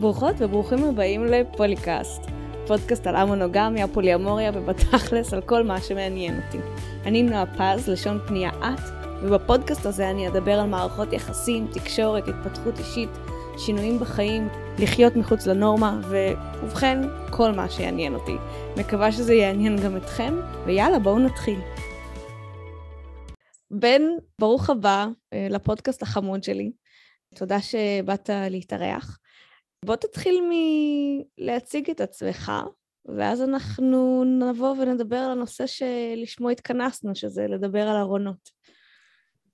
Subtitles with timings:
[0.00, 2.22] ברוכות וברוכים הבאים לפוליקאסט,
[2.66, 6.58] פודקאסט על המונוגמיה, פוליאמוריה ובתכלס על כל מה שמעניין אותי.
[7.04, 8.80] אני נועה פז, לשון פנייה את,
[9.22, 13.10] ובפודקאסט הזה אני אדבר על מערכות יחסים, תקשורת, התפתחות אישית,
[13.58, 16.00] שינויים בחיים, לחיות מחוץ לנורמה,
[16.62, 16.98] ובכן,
[17.30, 18.34] כל מה שיעניין אותי.
[18.76, 20.34] מקווה שזה יעניין גם אתכם,
[20.66, 21.58] ויאללה, בואו נתחיל.
[23.70, 24.02] בן,
[24.38, 26.72] ברוך הבא אה, לפודקאסט החמוד שלי.
[27.34, 29.18] תודה שבאת להתארח.
[29.84, 32.52] בוא תתחיל מלהציג את עצמך,
[33.18, 38.50] ואז אנחנו נבוא ונדבר על הנושא שלשמו התכנסנו, שזה לדבר על ארונות.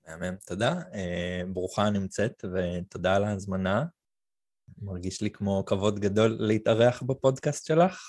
[0.08, 0.74] מהמם, תודה.
[0.94, 3.84] אה, ברוכה נמצאת, ותודה על ההזמנה.
[4.82, 8.00] מרגיש לי כמו כבוד גדול להתארח בפודקאסט שלך.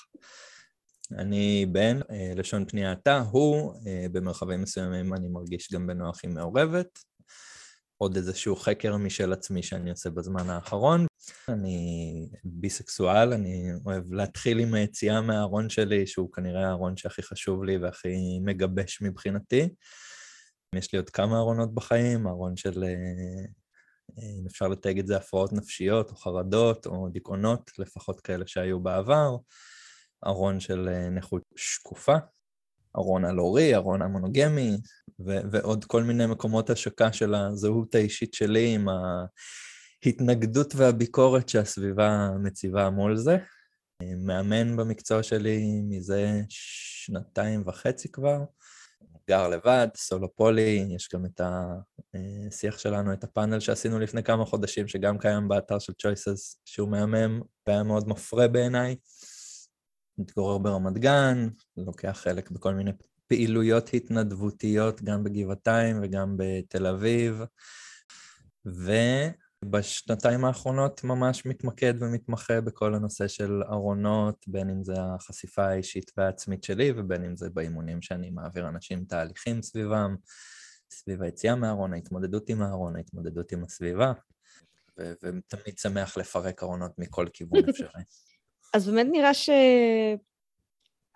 [1.12, 6.34] אני בן, אה, לשון פנייה אתה, הוא, אה, במרחבים מסוימים אני מרגיש גם בנוח עם
[6.34, 7.00] מעורבת.
[7.98, 11.06] עוד איזשהו חקר משל עצמי שאני עושה בזמן האחרון.
[11.50, 17.78] אני ביסקסואל, אני אוהב להתחיל עם היציאה מהארון שלי, שהוא כנראה הארון שהכי חשוב לי
[17.78, 19.70] והכי מגבש מבחינתי.
[20.76, 23.46] יש לי עוד כמה ארונות בחיים, ארון של, אה,
[24.18, 29.38] אם אפשר לתייג את זה, הפרעות נפשיות או חרדות או דיכאונות, לפחות כאלה שהיו בעבר.
[30.28, 32.16] ארון של אה, נכות שקופה,
[32.98, 34.78] ארון הלורי, ארון המונוגמי,
[35.20, 38.88] ו- ועוד כל מיני מקומות השקה של הזהות האישית שלי עם
[40.06, 43.38] ההתנגדות והביקורת שהסביבה מציבה מול זה.
[44.18, 48.44] מאמן במקצוע שלי מזה שנתיים וחצי כבר,
[49.30, 55.18] גר לבד, סולופולי, יש גם את השיח שלנו, את הפאנל שעשינו לפני כמה חודשים, שגם
[55.18, 58.96] קיים באתר של choices, שהוא מהמם והיה מאוד מפרה בעיניי.
[60.18, 62.92] מתגורר ברמת גן, לוקח חלק בכל מיני
[63.28, 67.42] פעילויות התנדבותיות, גם בגבעתיים וגם בתל אביב,
[69.66, 76.64] ובשנתיים האחרונות ממש מתמקד ומתמחה בכל הנושא של ארונות, בין אם זה החשיפה האישית והעצמית
[76.64, 80.16] שלי, ובין אם זה באימונים שאני מעביר אנשים תהליכים סביבם,
[80.92, 84.12] סביב היציאה מהארון, ההתמודדות עם הארון, ההתמודדות עם הסביבה,
[84.98, 88.04] ותמיד שמח לפרק ארונות מכל כיוון אפשרי.
[88.74, 89.32] אז באמת נראה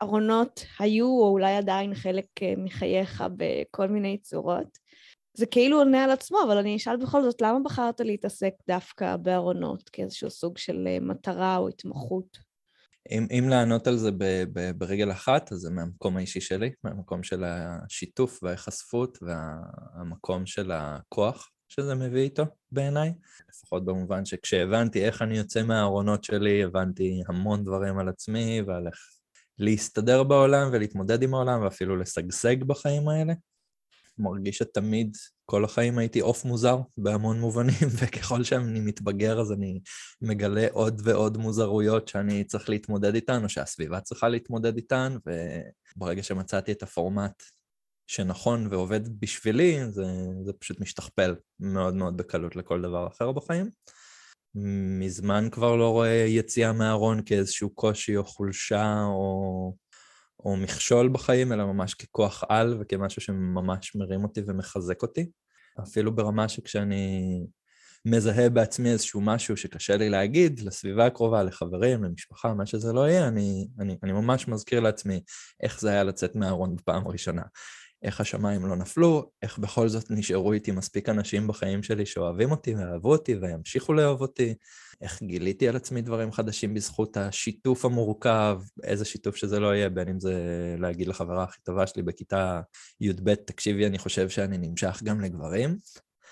[0.02, 4.91] שארונות היו, או אולי עדיין חלק אה, מחייך בכל מיני צורות.
[5.34, 9.90] זה כאילו עונה על עצמו, אבל אני אשאל בכל זאת, למה בחרת להתעסק דווקא בארונות
[9.90, 12.52] כאיזשהו סוג של אה, מטרה או התמחות?
[13.12, 17.24] אם, אם לענות על זה ב, ב, ברגל אחת, אז זה מהמקום האישי שלי, מהמקום
[17.24, 23.14] של השיתוף וההיחשפות והמקום של הכוח שזה מביא איתו בעיניי,
[23.50, 28.96] לפחות במובן שכשהבנתי איך אני יוצא מהארונות שלי, הבנתי המון דברים על עצמי ועל איך
[29.60, 33.34] להסתדר בעולם ולהתמודד עם העולם ואפילו לשגשג בחיים האלה.
[34.22, 39.80] מרגיש שתמיד כל החיים הייתי עוף מוזר בהמון מובנים, וככל שאני מתבגר אז אני
[40.22, 45.16] מגלה עוד ועוד מוזרויות שאני צריך להתמודד איתן, או שהסביבה צריכה להתמודד איתן,
[45.96, 47.44] וברגע שמצאתי את הפורמט
[48.08, 50.06] שנכון ועובד בשבילי, זה,
[50.46, 53.70] זה פשוט משתכפל מאוד מאוד בקלות לכל דבר אחר בחיים.
[55.00, 59.74] מזמן כבר לא רואה יציאה מהארון כאיזשהו קושי או חולשה או,
[60.46, 65.30] או מכשול בחיים, אלא ממש ככוח על וכמשהו שממש מרים אותי ומחזק אותי.
[65.84, 67.44] אפילו ברמה שכשאני
[68.06, 73.28] מזהה בעצמי איזשהו משהו שקשה לי להגיד לסביבה הקרובה, לחברים, למשפחה, מה שזה לא יהיה,
[73.28, 75.22] אני, אני, אני ממש מזכיר לעצמי
[75.64, 77.42] איך זה היה לצאת מהארון בפעם הראשונה.
[78.04, 82.76] איך השמיים לא נפלו, איך בכל זאת נשארו איתי מספיק אנשים בחיים שלי שאוהבים אותי
[82.76, 84.54] ואהבו אותי וימשיכו לאהוב אותי,
[85.02, 90.08] איך גיליתי על עצמי דברים חדשים בזכות השיתוף המורכב, איזה שיתוף שזה לא יהיה, בין
[90.08, 90.36] אם זה
[90.80, 92.62] להגיד לחברה הכי טובה שלי בכיתה
[93.02, 95.78] י"ב, תקשיבי, אני חושב שאני נמשך גם לגברים,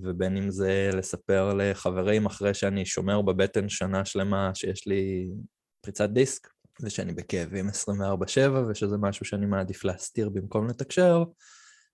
[0.02, 5.32] ובין אם זה לספר לחברים אחרי שאני שומר בבטן שנה שלמה שיש לי
[5.82, 6.48] פריצת דיסק,
[6.82, 7.72] ושאני בכאבים 24-7,
[8.70, 11.24] ושזה משהו שאני מעדיף להסתיר במקום לתקשר,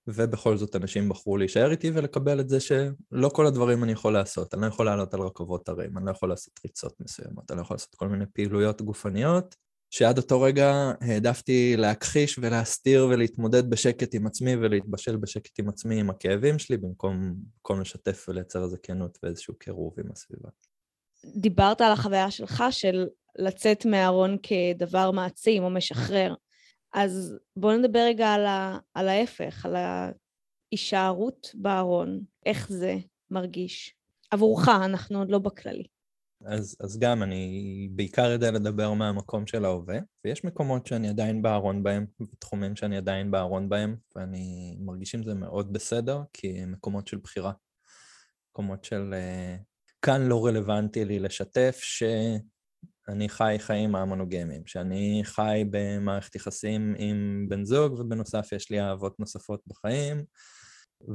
[0.07, 4.53] ובכל זאת אנשים בחרו להישאר איתי ולקבל את זה שלא כל הדברים אני יכול לעשות.
[4.53, 7.61] אני לא יכול לעלות על רכבות הרים, אני לא יכול לעשות ריצות מסוימות, אני לא
[7.61, 9.55] יכול לעשות כל מיני פעילויות גופניות,
[9.89, 16.09] שעד אותו רגע העדפתי להכחיש ולהסתיר ולהתמודד בשקט עם עצמי ולהתבשל בשקט עם עצמי עם
[16.09, 20.49] הכאבים שלי, במקום במקום לשתף ולייצר איזה כנות ואיזשהו קירוב עם הסביבה.
[21.35, 23.07] דיברת על החוויה שלך של
[23.37, 26.33] לצאת מהארון כדבר מעצים או משחרר.
[26.95, 32.95] אז בואו נדבר רגע על, ה, על ההפך, על ההישארות בארון, איך זה
[33.31, 33.95] מרגיש.
[34.31, 35.83] עבורך, אנחנו עוד לא בכללי.
[36.45, 41.83] אז, אז גם, אני בעיקר יודע לדבר מהמקום של ההווה, ויש מקומות שאני עדיין בארון
[41.83, 47.07] בהם, ותחומים שאני עדיין בארון בהם, ואני מרגיש עם זה מאוד בסדר, כי הם מקומות
[47.07, 47.51] של בחירה.
[48.51, 49.13] מקומות של...
[49.13, 49.63] Uh,
[50.01, 52.03] כאן לא רלוונטי לי לשתף, ש...
[53.07, 59.19] אני חי חיים המונוגמיים, שאני חי במערכת יחסים עם בן זוג, ובנוסף יש לי אהבות
[59.19, 60.23] נוספות בחיים,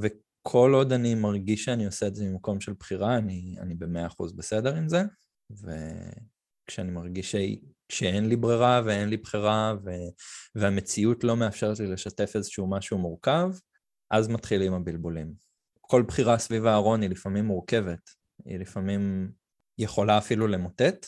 [0.01, 4.33] וכל עוד אני מרגיש שאני עושה את זה ממקום של בחירה, אני, אני במאה אחוז
[4.33, 5.03] בסדר עם זה,
[5.51, 7.35] וכשאני מרגיש ש...
[7.91, 9.89] שאין לי ברירה ואין לי בחירה, ו...
[10.55, 13.51] והמציאות לא מאפשרת לי לשתף איזשהו משהו מורכב,
[14.11, 15.33] אז מתחילים הבלבולים.
[15.81, 18.09] כל בחירה סביב הארון היא לפעמים מורכבת,
[18.45, 19.31] היא לפעמים
[19.77, 21.05] יכולה אפילו למוטט,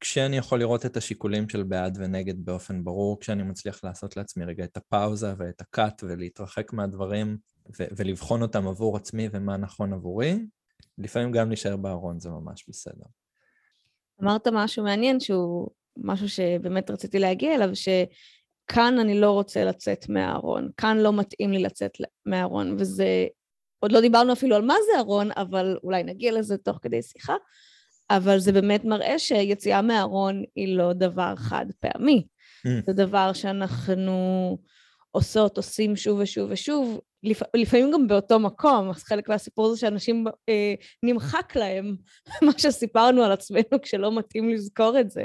[0.00, 4.64] וכשאני יכול לראות את השיקולים של בעד ונגד באופן ברור, כשאני מצליח לעשות לעצמי רגע
[4.64, 7.36] את הפאוזה ואת הקאט ולהתרחק מהדברים
[7.78, 10.38] ו- ולבחון אותם עבור עצמי ומה נכון עבורי,
[10.98, 13.04] לפעמים גם להישאר בארון זה ממש בסדר.
[14.22, 20.70] אמרת משהו מעניין שהוא משהו שבאמת רציתי להגיע אליו, שכאן אני לא רוצה לצאת מהארון,
[20.76, 21.92] כאן לא מתאים לי לצאת
[22.26, 23.26] מהארון, וזה,
[23.78, 27.34] עוד לא דיברנו אפילו על מה זה ארון, אבל אולי נגיע לזה תוך כדי שיחה.
[28.16, 32.26] אבל זה באמת מראה שיציאה מהארון היא לא דבר חד פעמי.
[32.66, 32.70] Mm.
[32.86, 34.58] זה דבר שאנחנו
[35.10, 37.42] עושות, עושים שוב ושוב ושוב, לפ...
[37.56, 41.96] לפעמים גם באותו מקום, אז חלק מהסיפור זה שאנשים אה, נמחק להם
[42.46, 45.24] מה שסיפרנו על עצמנו כשלא מתאים לזכור את זה.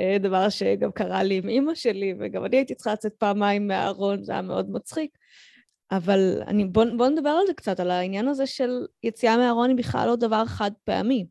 [0.00, 4.24] אה, דבר שגם קרה לי עם אימא שלי, וגם אני הייתי צריכה לצאת פעמיים מהארון,
[4.24, 5.10] זה היה מאוד מצחיק.
[5.90, 8.70] אבל אני, בוא, בוא נדבר על זה קצת, על העניין הזה של
[9.02, 11.26] יציאה מהארון היא בכלל לא דבר חד פעמי.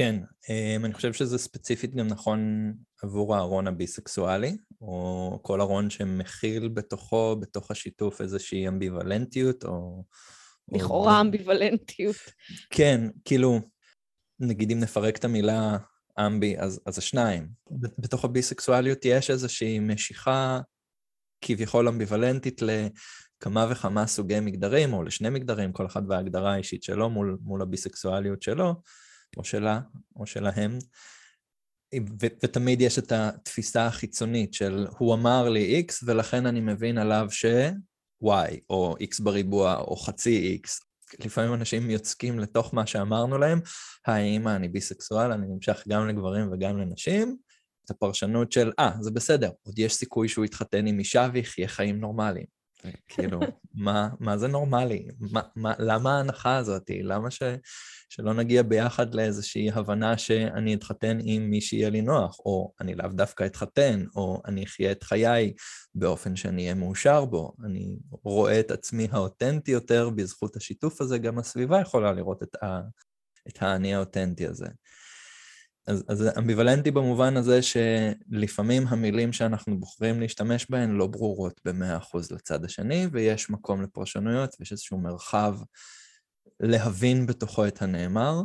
[0.00, 0.16] כן,
[0.48, 7.36] אמ, אני חושב שזה ספציפית גם נכון עבור הארון הביסקסואלי, או כל ארון שמכיל בתוכו,
[7.40, 10.04] בתוך השיתוף איזושהי אמביוולנטיות, או...
[10.72, 11.20] לכאורה או...
[11.20, 12.16] אמביוולנטיות.
[12.70, 13.60] כן, כאילו,
[14.38, 15.76] נגיד אם נפרק את המילה
[16.26, 17.48] אמבי, אז, אז השניים.
[17.98, 20.60] בתוך הביסקסואליות יש איזושהי משיכה
[21.44, 27.38] כביכול אמביוולנטית לכמה וכמה סוגי מגדרים, או לשני מגדרים, כל אחד וההגדרה האישית שלו מול,
[27.42, 28.74] מול הביסקסואליות שלו.
[29.36, 29.80] או שלה,
[30.16, 30.78] או שלהם,
[31.94, 37.26] ו- ותמיד יש את התפיסה החיצונית של הוא אמר לי X ולכן אני מבין עליו
[37.30, 40.68] ש-Y, או X בריבוע, או חצי X.
[41.24, 43.60] לפעמים אנשים יוצקים לתוך מה שאמרנו להם,
[44.06, 47.36] היי אמא, אני ביסקסואל, אני נמשך גם לגברים וגם לנשים,
[47.84, 51.68] את הפרשנות של, אה, ah, זה בסדר, עוד יש סיכוי שהוא יתחתן עם אישה ויחיה
[51.68, 52.59] חיים נורמליים.
[53.08, 53.40] כאילו,
[53.74, 55.06] מה, מה זה נורמלי?
[55.32, 56.90] מה, מה, למה ההנחה הזאת?
[57.02, 57.42] למה ש,
[58.08, 63.08] שלא נגיע ביחד לאיזושהי הבנה שאני אתחתן עם מי שיהיה לי נוח, או אני לאו
[63.08, 65.52] דווקא אתחתן, או אני אחיה את חיי
[65.94, 67.52] באופן שאני אהיה מאושר בו.
[67.64, 72.80] אני רואה את עצמי האותנטי יותר בזכות השיתוף הזה, גם הסביבה יכולה לראות את, ה,
[73.48, 74.68] את האני האותנטי הזה.
[75.90, 82.32] אז, אז אמביוולנטי במובן הזה שלפעמים המילים שאנחנו בוחרים להשתמש בהן לא ברורות במאה אחוז
[82.32, 85.58] לצד השני, ויש מקום לפרשנויות ויש איזשהו מרחב
[86.60, 88.42] להבין בתוכו את הנאמר.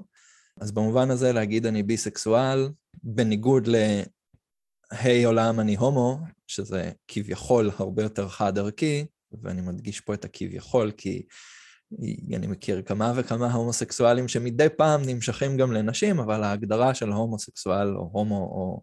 [0.62, 2.70] אז במובן הזה להגיד אני ביסקסואל,
[3.04, 3.76] בניגוד ל...
[4.92, 9.06] היי hey, עולם אני הומו, שזה כביכול הרבה יותר חד ערכי,
[9.42, 11.24] ואני מדגיש פה את הכביכול כי
[12.36, 18.10] אני מכיר כמה וכמה הומוסקסואלים שמדי פעם נמשכים גם לנשים, אבל ההגדרה של הומוסקסואל או
[18.14, 18.82] הומו או,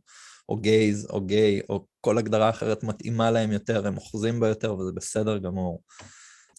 [0.48, 4.74] או גייז או גיי או כל הגדרה אחרת מתאימה להם יותר, הם אוחזים בה יותר
[4.74, 5.82] וזה בסדר גמור.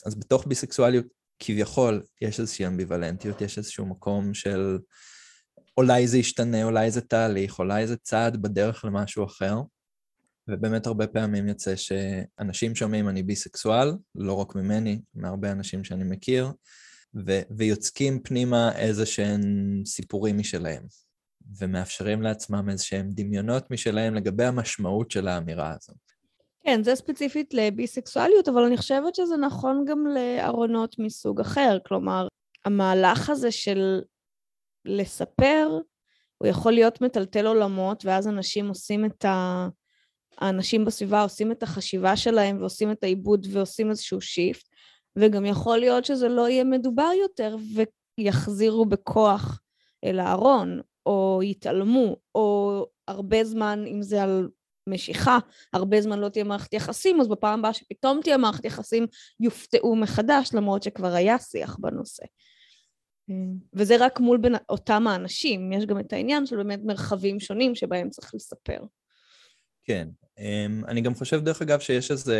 [0.05, 1.05] אז בתוך ביסקסואליות
[1.39, 4.77] כביכול יש איזושהי אמביוולנטיות, יש איזשהו מקום של
[5.77, 9.61] אולי זה ישתנה, אולי זה תהליך, אולי זה צעד בדרך למשהו אחר.
[10.47, 16.47] ובאמת הרבה פעמים יוצא שאנשים שומעים אני ביסקסואל, לא רק ממני, מהרבה אנשים שאני מכיר,
[17.27, 19.41] ו- ויוצקים פנימה איזה שהם
[19.85, 20.83] סיפורים משלהם,
[21.59, 25.93] ומאפשרים לעצמם איזה שהם דמיונות משלהם לגבי המשמעות של האמירה הזו.
[26.65, 31.77] כן, זה ספציפית לביסקסואליות, אבל אני חושבת שזה נכון גם לארונות מסוג אחר.
[31.87, 32.27] כלומר,
[32.65, 34.01] המהלך הזה של
[34.85, 35.79] לספר,
[36.37, 39.67] הוא יכול להיות מטלטל עולמות, ואז אנשים עושים את ה...
[40.37, 44.67] האנשים בסביבה עושים את החשיבה שלהם ועושים את העיבוד ועושים איזשהו שיפט,
[45.15, 47.55] וגם יכול להיות שזה לא יהיה מדובר יותר
[48.19, 49.59] ויחזירו בכוח
[50.03, 54.49] אל הארון, או יתעלמו, או הרבה זמן, אם זה על
[54.89, 55.37] משיכה,
[55.73, 59.07] הרבה זמן לא תהיה מערכת יחסים, אז בפעם הבאה שפתאום תהיה מערכת יחסים,
[59.39, 62.23] יופתעו מחדש, למרות שכבר היה שיח בנושא.
[63.73, 68.09] וזה רק מול בין אותם האנשים, יש גם את העניין של באמת מרחבים שונים שבהם
[68.09, 68.79] צריך לספר.
[69.83, 70.07] כן,
[70.87, 72.33] אני גם חושב, דרך אגב, שיש איזו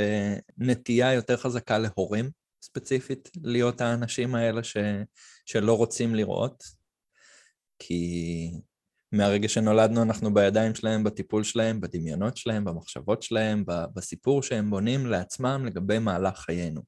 [0.58, 2.30] נטייה יותר חזקה להורים
[2.62, 4.78] ספציפית, להיות האנשים האלה ש...
[5.46, 6.64] שלא רוצים לראות,
[7.80, 8.52] כי
[9.12, 13.64] מהרגע שנולדנו אנחנו בידיים שלהם, בטיפול שלהם, בדמיונות שלהם, במחשבות שלהם,
[13.96, 16.82] בסיפור שהם בונים לעצמם לגבי מהלך חיינו.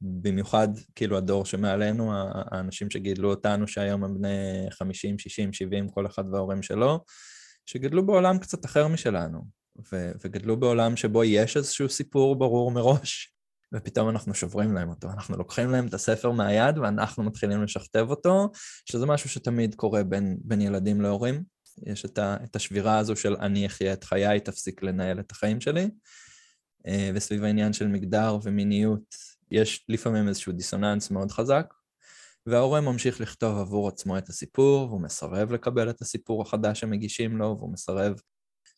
[0.00, 2.12] במיוחד כאילו הדור שמעלינו,
[2.52, 7.04] האנשים שגידלו אותנו שהיום הם בני 50, 60, 70, כל אחד וההורים שלו,
[7.66, 9.44] שגדלו בעולם קצת אחר משלנו,
[9.92, 13.34] ו- וגדלו בעולם שבו יש איזשהו סיפור ברור מראש,
[13.74, 15.10] ופתאום אנחנו שוברים להם אותו.
[15.10, 18.50] אנחנו לוקחים להם את הספר מהיד ואנחנו מתחילים לשכתב אותו,
[18.90, 21.42] שזה משהו שתמיד קורה בין, בין ילדים להורים.
[21.86, 25.60] יש את, ה, את השבירה הזו של אני אחיה את חיי, תפסיק לנהל את החיים
[25.60, 25.90] שלי.
[26.86, 29.14] אה, וסביב העניין של מגדר ומיניות,
[29.50, 31.74] יש לפעמים איזשהו דיסוננס מאוד חזק,
[32.46, 37.56] וההורה ממשיך לכתוב עבור עצמו את הסיפור, והוא מסרב לקבל את הסיפור החדש שמגישים לו,
[37.58, 38.20] והוא מסרב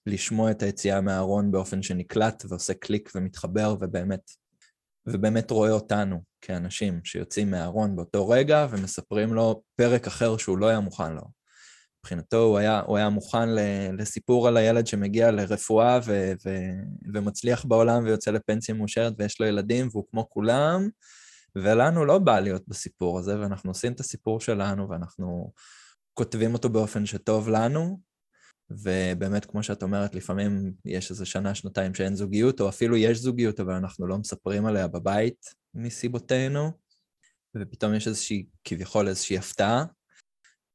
[0.07, 4.31] לשמוע את היציאה מהארון באופן שנקלט ועושה קליק ומתחבר ובאמת,
[5.07, 10.81] ובאמת רואה אותנו כאנשים שיוצאים מהארון באותו רגע ומספרים לו פרק אחר שהוא לא היה
[10.81, 11.23] מוכן לו.
[12.01, 13.49] מבחינתו הוא היה, הוא היה מוכן
[13.99, 16.51] לסיפור על הילד שמגיע לרפואה ו, ו,
[17.15, 20.89] ומצליח בעולם ויוצא לפנסיה מאושרת ויש לו ילדים והוא כמו כולם,
[21.57, 25.53] ולנו לא בא להיות בסיפור הזה, ואנחנו עושים את הסיפור שלנו ואנחנו
[26.15, 28.01] כותבים אותו באופן שטוב לנו,
[28.71, 33.61] ובאמת, כמו שאת אומרת, לפעמים יש איזה שנה, שנתיים שאין זוגיות, או אפילו יש זוגיות,
[33.61, 36.71] אבל אנחנו לא מספרים עליה בבית מסיבותינו,
[37.57, 39.85] ופתאום יש איזושהי, כביכול איזושהי הפתעה,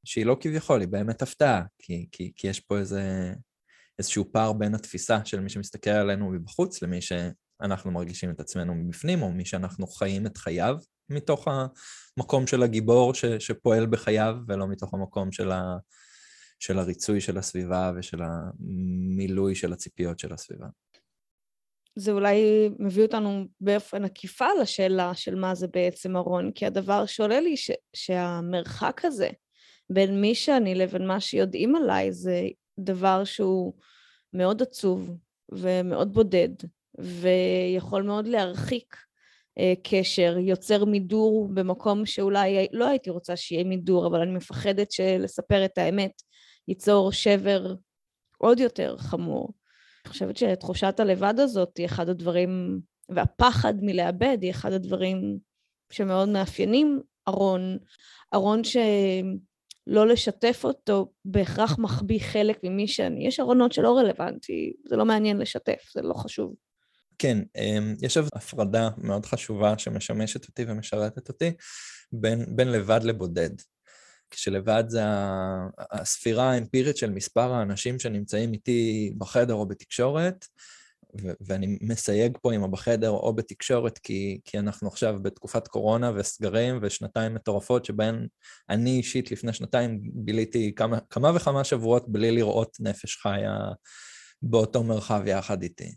[0.05, 3.33] שהיא לא כביכול, היא באמת הפתעה, כי, כי, כי יש פה איזה,
[3.99, 9.21] איזשהו פער בין התפיסה של מי שמסתכל עלינו מבחוץ למי שאנחנו מרגישים את עצמנו מבפנים,
[9.21, 10.75] או מי שאנחנו חיים את חייו
[11.09, 11.47] מתוך
[12.17, 15.77] המקום של הגיבור ש, שפועל בחייו, ולא מתוך המקום של, ה,
[16.61, 20.67] של הריצוי של הסביבה ושל המילוי של הציפיות של הסביבה.
[21.95, 27.39] זה אולי מביא אותנו באופן עקיפה לשאלה של מה זה בעצם ארון, כי הדבר שעולה
[27.39, 29.29] לי ש, שהמרחק הזה
[29.89, 32.47] בין מי שאני לבין מה שיודעים עליי זה
[32.79, 33.73] דבר שהוא
[34.33, 35.17] מאוד עצוב
[35.51, 36.49] ומאוד בודד,
[36.99, 38.95] ויכול מאוד להרחיק
[39.57, 45.65] אה, קשר, יוצר מידור במקום שאולי לא הייתי רוצה שיהיה מידור, אבל אני מפחדת שלספר
[45.65, 46.11] את האמת
[46.67, 47.75] ייצור שבר
[48.37, 49.53] עוד יותר חמור.
[50.05, 55.37] אני חושבת שתחושת הלבד הזאת היא אחד הדברים, והפחד מלאבד היא אחד הדברים
[55.91, 57.77] שמאוד מאפיינים ארון,
[58.33, 63.27] ארון שלא לשתף אותו בהכרח מחביא חלק ממי שאני.
[63.27, 66.55] יש ארונות שלא רלוונטי, זה לא מעניין לשתף, זה לא חשוב.
[67.17, 71.51] כן, אמ, יש הפרדה מאוד חשובה שמשמשת אותי ומשרתת אותי
[72.11, 73.49] בין, בין לבד לבודד.
[74.31, 75.01] כשלבד זה
[75.91, 80.45] הספירה האמפירית של מספר האנשים שנמצאים איתי בחדר או בתקשורת,
[81.21, 86.79] ו- ואני מסייג פה עם הבחדר או בתקשורת, כי, כי אנחנו עכשיו בתקופת קורונה וסגרים
[86.81, 88.27] ושנתיים מטורפות, שבהן
[88.69, 93.57] אני אישית לפני שנתיים ביליתי כמה, כמה וכמה שבועות בלי לראות נפש חיה
[94.41, 95.95] באותו מרחב יחד איתי.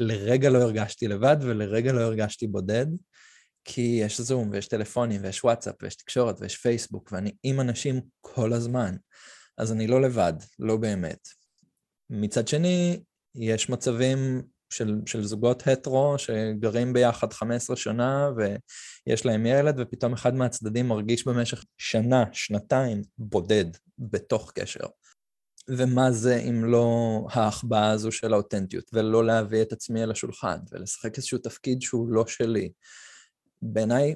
[0.00, 2.86] לרגע לא הרגשתי לבד ולרגע לא הרגשתי בודד.
[3.64, 8.52] כי יש זום ויש טלפונים ויש וואטסאפ ויש תקשורת ויש פייסבוק ואני עם אנשים כל
[8.52, 8.96] הזמן,
[9.58, 11.28] אז אני לא לבד, לא באמת.
[12.10, 13.00] מצד שני,
[13.34, 20.34] יש מצבים של, של זוגות הטרו שגרים ביחד 15 שנה ויש להם ילד ופתאום אחד
[20.34, 23.64] מהצדדים מרגיש במשך שנה, שנתיים, בודד
[23.98, 24.86] בתוך קשר.
[25.68, 31.16] ומה זה אם לא ההחבאה הזו של האותנטיות, ולא להביא את עצמי אל השולחן, ולשחק
[31.16, 32.70] איזשהו תפקיד שהוא לא שלי,
[33.64, 34.14] בעיניי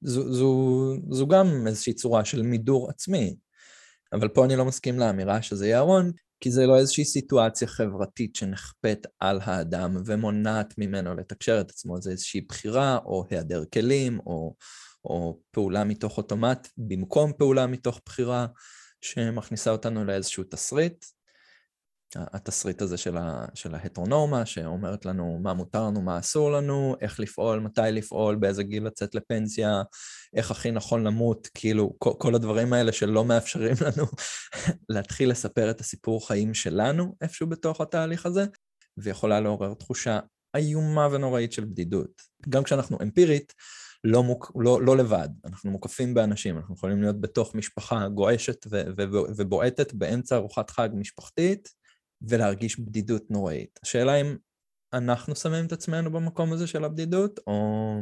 [0.00, 3.36] זו, זו, זו גם איזושהי צורה של מידור עצמי.
[4.12, 9.06] אבל פה אני לא מסכים לאמירה שזה ירון, כי זה לא איזושהי סיטואציה חברתית שנכפית
[9.20, 14.54] על האדם ומונעת ממנו לתקשר את עצמו, זה איזושהי בחירה או היעדר כלים או,
[15.04, 18.46] או פעולה מתוך אוטומט במקום פעולה מתוך בחירה
[19.00, 21.04] שמכניסה אותנו לאיזשהו תסריט
[22.16, 27.20] התסריט הזה של, ה, של ההטרונורמה, שאומרת לנו מה מותר לנו, מה אסור לנו, איך
[27.20, 29.82] לפעול, מתי לפעול, באיזה גיל לצאת לפנסיה,
[30.36, 34.06] איך הכי נכון למות, כאילו כל, כל הדברים האלה שלא מאפשרים לנו
[34.88, 38.44] להתחיל לספר את הסיפור חיים שלנו איפשהו בתוך התהליך הזה,
[38.96, 40.20] ויכולה לעורר תחושה
[40.56, 42.22] איומה ונוראית של בדידות.
[42.48, 43.52] גם כשאנחנו אמפירית,
[44.04, 48.82] לא, מוק, לא, לא לבד, אנחנו מוקפים באנשים, אנחנו יכולים להיות בתוך משפחה גועשת ו-
[48.98, 51.68] ו- ובועטת באמצע ארוחת חג משפחתית,
[52.28, 53.80] ולהרגיש בדידות נוראית.
[53.82, 54.36] השאלה אם
[54.92, 57.94] אנחנו שמים את עצמנו במקום הזה של הבדידות, או,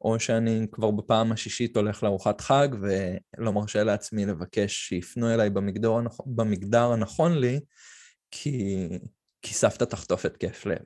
[0.00, 5.92] או שאני כבר בפעם השישית הולך לארוחת חג ולא מרשה לעצמי לבקש שיפנו אליי במגדר,
[6.26, 7.60] במגדר הנכון לי,
[8.30, 8.88] כי,
[9.42, 10.78] כי סבתא תחטוף התקף לב.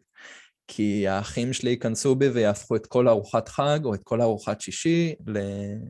[0.68, 5.14] כי האחים שלי ייכנסו בי ויהפכו את כל ארוחת חג או את כל ארוחת שישי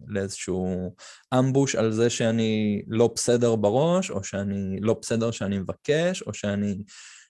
[0.06, 0.94] לאיזשהו
[1.38, 6.82] אמבוש על זה שאני לא בסדר בראש, או שאני לא בסדר שאני מבקש, או שאני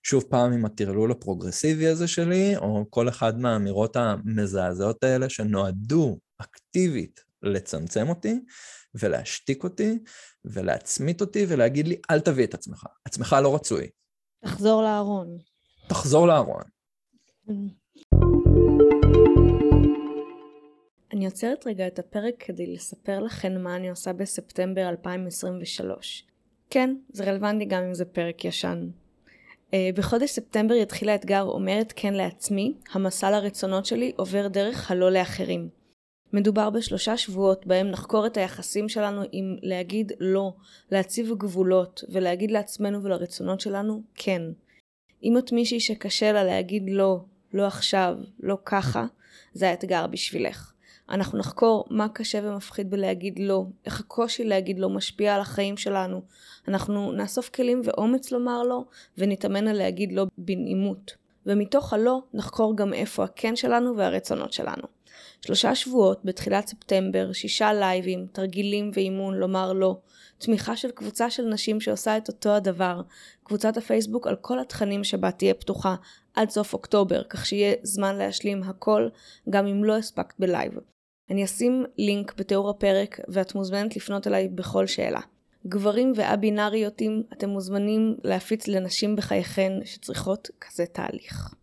[0.03, 7.21] שוב פעם עם הטרלול הפרוגרסיבי הזה שלי, או כל אחד מהאמירות המזעזעות האלה שנועדו אקטיבית
[7.43, 8.41] לצמצם אותי
[8.95, 9.99] ולהשתיק אותי
[10.45, 13.89] ולהצמית אותי ולהגיד לי, אל תביא את עצמך, עצמך לא רצוי.
[14.45, 15.39] תחזור לארון.
[15.89, 16.78] תחזור לארון.
[21.13, 26.27] אני עוצרת רגע את הפרק כדי לספר לכם מה אני עושה בספטמבר 2023.
[26.71, 28.89] כן, זה רלוונטי גם אם זה פרק ישן.
[29.71, 35.69] Uh, בחודש ספטמבר יתחיל האתגר אומרת כן לעצמי, המסע לרצונות שלי עובר דרך הלא לאחרים.
[36.33, 40.53] מדובר בשלושה שבועות בהם נחקור את היחסים שלנו עם להגיד לא,
[40.91, 44.43] להציב גבולות ולהגיד לעצמנו ולרצונות שלנו כן.
[45.23, 47.21] אם את מישהי שקשה לה להגיד לא,
[47.53, 49.07] לא עכשיו, לא ככה,
[49.53, 50.73] זה האתגר בשבילך.
[51.11, 56.23] אנחנו נחקור מה קשה ומפחיד בלהגיד לא, איך הקושי להגיד לא משפיע על החיים שלנו.
[56.69, 58.85] אנחנו נאסוף כלים ואומץ לומר לא,
[59.19, 61.13] ונתאמן על להגיד לא בנעימות.
[61.47, 64.83] ומתוך הלא נחקור גם איפה הכן שלנו והרצונות שלנו.
[65.41, 69.99] שלושה שבועות בתחילת ספטמבר, שישה לייבים, תרגילים ואימון לומר לא,
[70.39, 73.01] תמיכה של קבוצה של נשים שעושה את אותו הדבר,
[73.45, 75.95] קבוצת הפייסבוק על כל התכנים שבה תהיה פתוחה
[76.35, 79.09] עד סוף אוקטובר, כך שיהיה זמן להשלים הכל,
[79.51, 80.73] גם אם לא הספקת בלייב.
[81.31, 85.21] אני אשים לינק בתיאור הפרק ואת מוזמנת לפנות אליי בכל שאלה.
[85.67, 91.55] גברים וא-בינאריותים, אתם מוזמנים להפיץ לנשים בחייכן שצריכות כזה תהליך.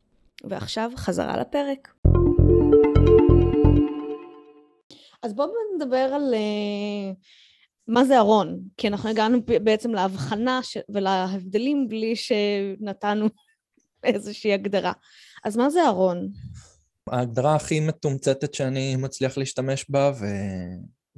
[0.43, 1.93] ועכשיו חזרה לפרק.
[5.23, 7.15] אז בואו נדבר על uh,
[7.87, 10.77] מה זה ארון, כי אנחנו הגענו בעצם להבחנה ש...
[10.89, 13.27] ולהבדלים בלי שנתנו
[14.03, 14.93] איזושהי הגדרה.
[15.43, 16.29] אז מה זה ארון?
[17.09, 20.25] ההגדרה הכי מתומצתת שאני מצליח להשתמש בה, ו...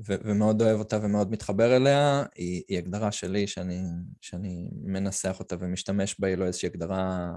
[0.08, 3.82] ו- ומאוד אוהב אותה ומאוד מתחבר אליה, היא, היא הגדרה שלי שאני,
[4.22, 7.32] שאני מנסח אותה ומשתמש בה, היא לא איזושהי הגדרה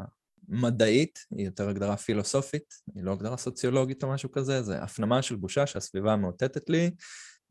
[0.49, 5.37] מדעית, היא יותר הגדרה פילוסופית, היא לא הגדרה סוציולוגית או משהו כזה, זה הפנמה של
[5.37, 6.91] בושה שהסביבה מאותתת לי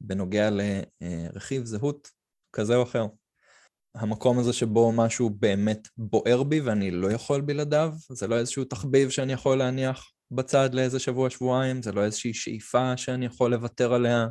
[0.01, 0.49] בנוגע
[1.01, 2.09] לרכיב זהות
[2.53, 3.05] כזה או אחר.
[3.95, 9.09] המקום הזה שבו משהו באמת בוער בי ואני לא יכול בלעדיו, זה לא איזשהו תחביב
[9.09, 14.27] שאני יכול להניח בצד לאיזה שבוע-שבועיים, זה לא איזושהי שאיפה שאני יכול לוותר עליה,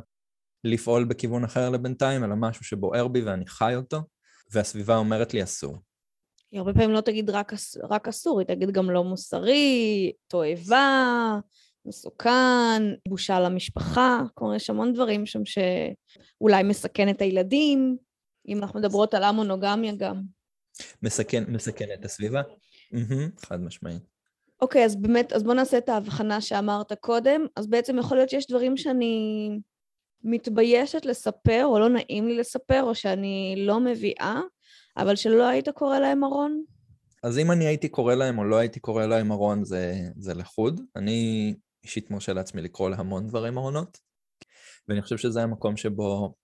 [0.63, 4.01] לפעול בכיוון אחר לבינתיים, אלא משהו שבוער בי ואני חי אותו,
[4.51, 5.77] והסביבה אומרת לי אסור.
[6.51, 7.53] היא הרבה פעמים לא תגיד רק,
[7.89, 11.39] רק אסור, היא תגיד גם לא מוסרי, תועבה,
[11.85, 17.97] מסוכן, בושה למשפחה, כלומר יש המון דברים שם שאולי מסכן את הילדים,
[18.47, 20.21] אם אנחנו מדברות על המונוגמיה גם.
[21.03, 22.41] מסכן, מסכן את הסביבה?
[22.93, 24.01] Mm-hmm, חד משמעית.
[24.61, 27.45] אוקיי, אז באמת, אז בוא נעשה את ההבחנה שאמרת קודם.
[27.55, 29.49] אז בעצם יכול להיות שיש דברים שאני
[30.23, 34.41] מתביישת לספר, או לא נעים לי לספר, או שאני לא מביאה,
[34.97, 36.63] אבל שלא היית קורא להם ארון?
[37.23, 40.81] אז אם אני הייתי קורא להם או לא הייתי קורא להם ארון, זה, זה לחוד.
[40.95, 43.97] אני אישית מרשה לעצמי לקרוא להמון דברים ארונות,
[44.87, 46.35] ואני חושב שזה המקום שבו,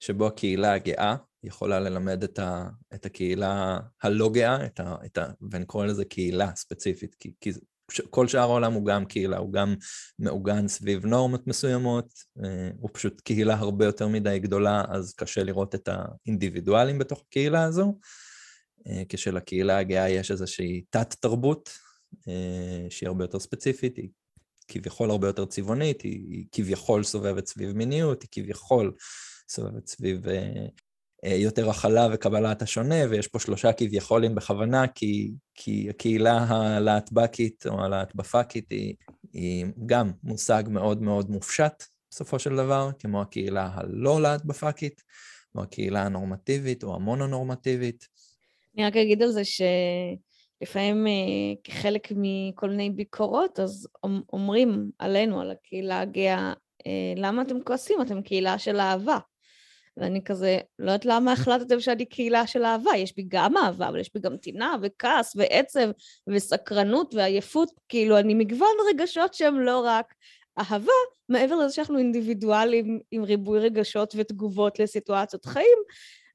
[0.00, 5.26] שבו הקהילה הגאה יכולה ללמד את, ה, את הקהילה הלא גאה, את ה, את ה,
[5.50, 7.52] ואני קורא לזה קהילה ספציפית, כי, כי
[8.10, 9.74] כל שאר העולם הוא גם קהילה, הוא גם
[10.18, 12.12] מעוגן סביב נורמות מסוימות,
[12.44, 17.64] אה, הוא פשוט קהילה הרבה יותר מדי גדולה, אז קשה לראות את האינדיבידואלים בתוך הקהילה
[17.64, 17.98] הזו.
[18.86, 21.70] אה, כשלקהילה הגאה יש איזושהי תת-תרבות,
[22.28, 24.08] אה, שהיא הרבה יותר ספציפית, היא
[24.68, 28.92] כביכול הרבה יותר צבעונית, היא, היא כביכול סובבת סביב מיניות, היא כביכול
[29.48, 30.28] סובבת סביב
[31.24, 37.84] אה, יותר הכלה וקבלת השונה, ויש פה שלושה כביכולים בכוונה, כי, כי הקהילה הלהטבקית או
[37.84, 38.94] הלהטבפקית היא,
[39.32, 45.02] היא גם מושג מאוד מאוד מופשט בסופו של דבר, כמו הקהילה הלא להטבפקית,
[45.54, 48.08] או הקהילה הנורמטיבית או המונונורמטיבית.
[48.76, 50.31] אני רק אגיד על זה שלפעמים
[50.76, 51.12] אה,
[51.64, 53.88] כחלק מכל מיני ביקורות, אז
[54.32, 56.52] אומרים עלינו, על הקהילה הגאה,
[56.86, 58.02] אה, למה אתם כועסים?
[58.02, 59.18] אתם קהילה של אהבה.
[59.96, 64.00] ואני כזה, לא יודעת למה החלטתם שאני קהילה של אהבה, יש בי גם אהבה, אבל
[64.00, 65.90] יש בי גם טינה וכעס ועצב
[66.26, 70.14] וסקרנות ועייפות, כאילו אני מגוון רגשות שהם לא רק
[70.58, 70.92] אהבה,
[71.28, 75.78] מעבר לזה שאנחנו אינדיבידואלים עם ריבוי רגשות ותגובות לסיטואציות חיים,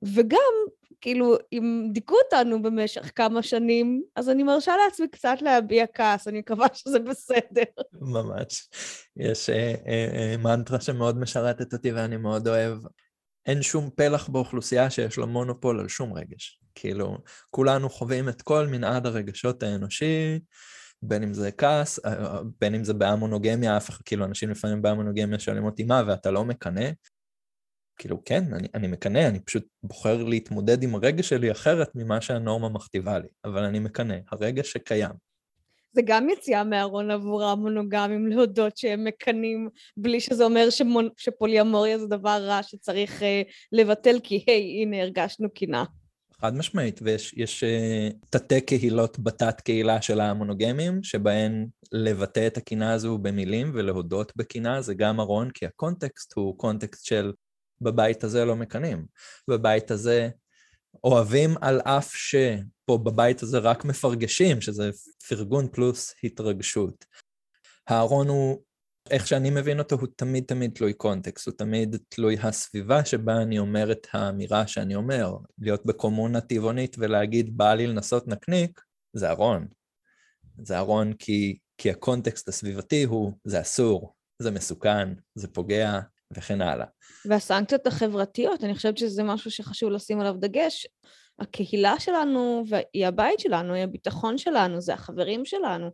[0.04, 0.54] וגם,
[1.02, 6.40] כאילו, אם דיכאו אותנו במשך כמה שנים, אז אני מרשה לעצמי קצת להביע כעס, אני
[6.40, 7.64] מקווה שזה בסדר.
[7.94, 8.70] ממש.
[9.18, 12.78] יש אה, אה, אה, מנטרה שמאוד משרתת אותי ואני מאוד אוהב.
[13.46, 16.60] אין שום פלח באוכלוסייה שיש לו מונופול על שום רגש.
[16.76, 17.18] כאילו,
[17.50, 20.40] כולנו חווים את כל מנעד הרגשות האנושי,
[21.02, 22.00] בין אם זה כעס,
[22.62, 26.46] בין אם זה בהמונוגמיה, אף אחד, כאילו, אנשים לפעמים בהמונוגמיה שואלים אותי מה, ואתה לא
[26.46, 26.90] מקנא.
[27.98, 32.70] כאילו, כן, אני, אני מקנא, אני פשוט בוחר להתמודד עם הרגש שלי אחרת ממה שהנורמה
[32.70, 35.28] מכתיבה לי, אבל אני מקנא, הרגש שקיים.
[35.98, 41.10] זה גם יציאה מהארון עבור המונוגמים להודות שהם מקנאים, בלי שזה אומר שמונ...
[41.18, 43.26] שפוליאמוריה זה דבר רע שצריך uh,
[43.72, 45.84] לבטל, כי היי, hey, הנה הרגשנו קנאה.
[46.42, 52.92] חד משמעית, ויש יש, uh, תתי קהילות בתת קהילה של המונוגמים, שבהן לבטא את הקנאה
[52.92, 57.32] הזו במילים ולהודות בקנאה זה גם ארון, כי הקונטקסט הוא קונטקסט של
[57.82, 59.06] בבית הזה לא מקנאים.
[59.48, 60.30] בבית הזה
[61.04, 64.90] אוהבים על אף שפה בבית הזה רק מפרגשים, שזה
[65.30, 67.06] פרגון פלוס התרגשות.
[67.88, 68.63] הארון הוא,
[69.10, 73.60] איך שאני מבין אותו, הוא תמיד תמיד תלוי קונטקסט, הוא תמיד תלוי הסביבה שבה אני
[73.60, 75.32] אומר את האמירה שאני אומר.
[75.60, 78.82] להיות בקומונה טבעונית ולהגיד בא לי לנסות נקניק,
[79.13, 79.68] זה ארון.
[80.63, 86.00] זה ארון כי, כי הקונטקסט הסביבתי הוא, זה אסור, זה מסוכן, זה פוגע,
[86.34, 86.86] וכן הלאה.
[87.26, 90.88] והסנקציות החברתיות, אני חושבת שזה משהו שחשוב לשים עליו דגש.
[91.40, 92.63] הקהילה שלנו
[92.94, 95.90] היא הבית שלנו, היא הביטחון שלנו, זה החברים שלנו.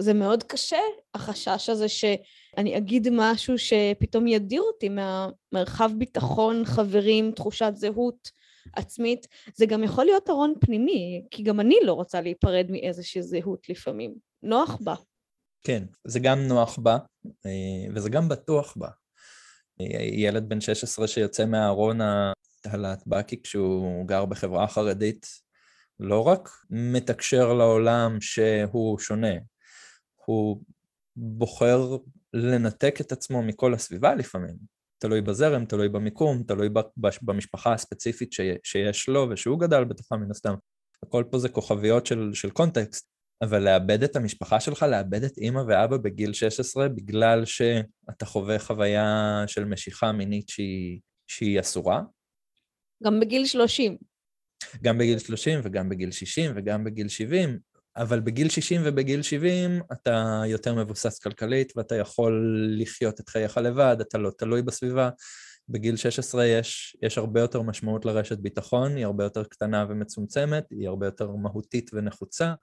[0.00, 0.78] זה מאוד קשה,
[1.14, 8.30] החשש הזה שאני אגיד משהו שפתאום ידיר אותי מהמרחב ביטחון, חברים, תחושת זהות
[8.76, 9.26] עצמית.
[9.54, 14.14] זה גם יכול להיות ארון פנימי, כי גם אני לא רוצה להיפרד מאיזושהי זהות לפעמים.
[14.42, 14.94] נוח בה.
[15.66, 18.88] כן, זה גם נוח בה, אה, וזה גם בטוח בה.
[20.12, 21.98] ילד בן 16 שיוצא מהארון
[22.64, 25.26] הלהטב"קי כשהוא גר בחברה חרדית,
[26.00, 29.34] לא רק מתקשר לעולם שהוא שונה,
[30.26, 30.62] הוא
[31.16, 31.96] בוחר
[32.32, 34.56] לנתק את עצמו מכל הסביבה לפעמים.
[34.98, 36.68] תלוי בזרם, תלוי במיקום, תלוי
[37.22, 38.32] במשפחה הספציפית
[38.62, 40.54] שיש לו ושהוא גדל בתוכה מן הסתם.
[41.02, 43.13] הכל פה זה כוכביות של, של קונטקסט.
[43.44, 49.44] אבל לאבד את המשפחה שלך, לאבד את אימא ואבא בגיל 16 בגלל שאתה חווה חוויה
[49.46, 52.02] של משיכה מינית שהיא, שהיא אסורה.
[53.04, 53.96] גם בגיל 30.
[54.82, 57.58] גם בגיל 30 וגם בגיל 60 וגם בגיל 70,
[57.96, 63.96] אבל בגיל 60 ובגיל 70 אתה יותר מבוסס כלכלית ואתה יכול לחיות את חייך לבד,
[64.00, 65.10] אתה לא תלוי בסביבה.
[65.68, 70.88] בגיל 16 יש, יש הרבה יותר משמעות לרשת ביטחון, היא הרבה יותר קטנה ומצומצמת, היא
[70.88, 72.54] הרבה יותר מהותית ונחוצה,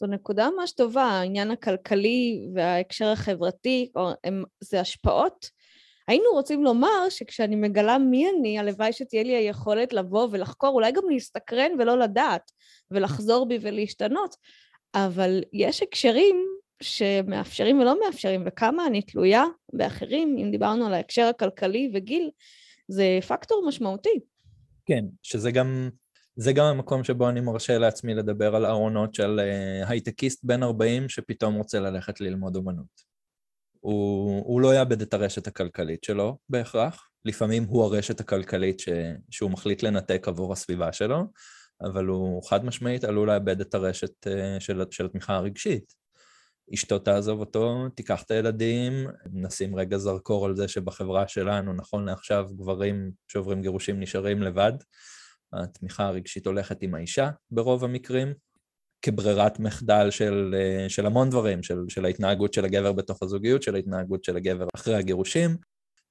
[0.00, 5.50] זו נקודה ממש טובה, העניין הכלכלי וההקשר החברתי, או הם, זה השפעות.
[6.08, 11.02] היינו רוצים לומר שכשאני מגלה מי אני, הלוואי שתהיה לי היכולת לבוא ולחקור, אולי גם
[11.10, 12.50] להסתקרן ולא לדעת,
[12.90, 14.36] ולחזור בי ולהשתנות,
[14.94, 16.46] אבל יש הקשרים
[16.82, 22.30] שמאפשרים ולא מאפשרים, וכמה אני תלויה באחרים, אם דיברנו על ההקשר הכלכלי וגיל,
[22.88, 24.20] זה פקטור משמעותי.
[24.86, 25.90] כן, שזה גם
[26.36, 31.08] זה גם המקום שבו אני מרשה לעצמי לדבר על ארונות של uh, הייטקיסט בן 40
[31.08, 33.14] שפתאום רוצה ללכת ללמוד אומנות.
[33.80, 38.88] הוא, הוא לא יאבד את הרשת הכלכלית שלו בהכרח, לפעמים הוא הרשת הכלכלית ש,
[39.30, 41.24] שהוא מחליט לנתק עבור הסביבה שלו,
[41.82, 46.04] אבל הוא חד משמעית עלול לאבד את הרשת uh, של, של התמיכה הרגשית.
[46.74, 48.92] אשתו תעזוב אותו, תיקח את הילדים,
[49.32, 54.72] נשים רגע זרקור על זה שבחברה שלנו, נכון לעכשיו, גברים שעוברים גירושים נשארים לבד.
[55.54, 58.34] התמיכה הרגשית הולכת עם האישה ברוב המקרים,
[59.02, 63.74] כברירת מחדל של, אה, של המון דברים, של, של ההתנהגות של הגבר בתוך הזוגיות, של
[63.74, 65.56] ההתנהגות של הגבר אחרי הגירושים,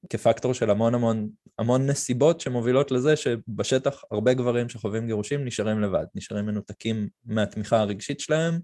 [0.09, 1.29] כפקטור של המון המון
[1.59, 8.19] המון נסיבות שמובילות לזה שבשטח הרבה גברים שחווים גירושים נשארים לבד, נשארים מנותקים מהתמיכה הרגשית
[8.19, 8.59] שלהם,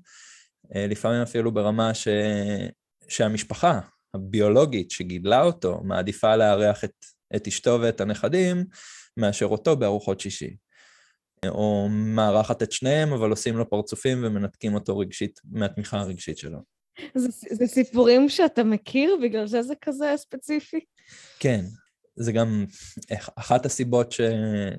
[0.75, 2.07] אה, לפעמים אפילו ברמה ש...
[3.07, 3.79] שהמשפחה
[4.13, 6.93] הביולוגית שגידלה אותו מעדיפה לארח את,
[7.35, 8.65] את אשתו ואת הנכדים
[9.17, 10.55] מאשר אותו בארוחות שישי.
[11.47, 16.59] או מארחת את שניהם, אבל עושים לו פרצופים ומנתקים אותו רגשית, מהתמיכה הרגשית שלו.
[17.15, 19.17] זה, זה סיפורים שאתה מכיר?
[19.23, 20.79] בגלל זה זה כזה ספציפי?
[21.39, 21.65] כן,
[22.15, 22.65] זה גם
[23.35, 24.21] אחת הסיבות ש,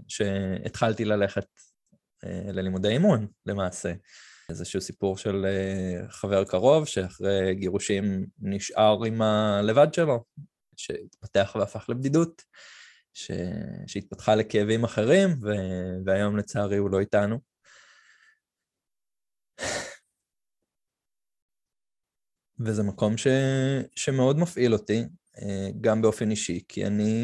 [0.08, 1.46] שהתחלתי ללכת
[2.24, 3.92] אה, ללימודי אימון, למעשה.
[4.50, 10.24] איזשהו סיפור של אה, חבר קרוב, שאחרי גירושים נשאר עם הלבד שלו,
[10.76, 12.42] שהתפתח והפך לבדידות.
[13.14, 13.30] ש...
[13.86, 15.48] שהתפתחה לכאבים אחרים, ו...
[16.04, 17.38] והיום לצערי הוא לא איתנו.
[22.60, 23.26] וזה מקום ש...
[23.96, 25.04] שמאוד מפעיל אותי,
[25.42, 27.14] אה, גם באופן אישי, כי אני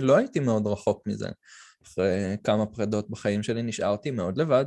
[0.00, 1.28] לא הייתי מאוד רחוק מזה.
[1.82, 4.64] אחרי כמה פרדות בחיים שלי נשארתי מאוד לבד.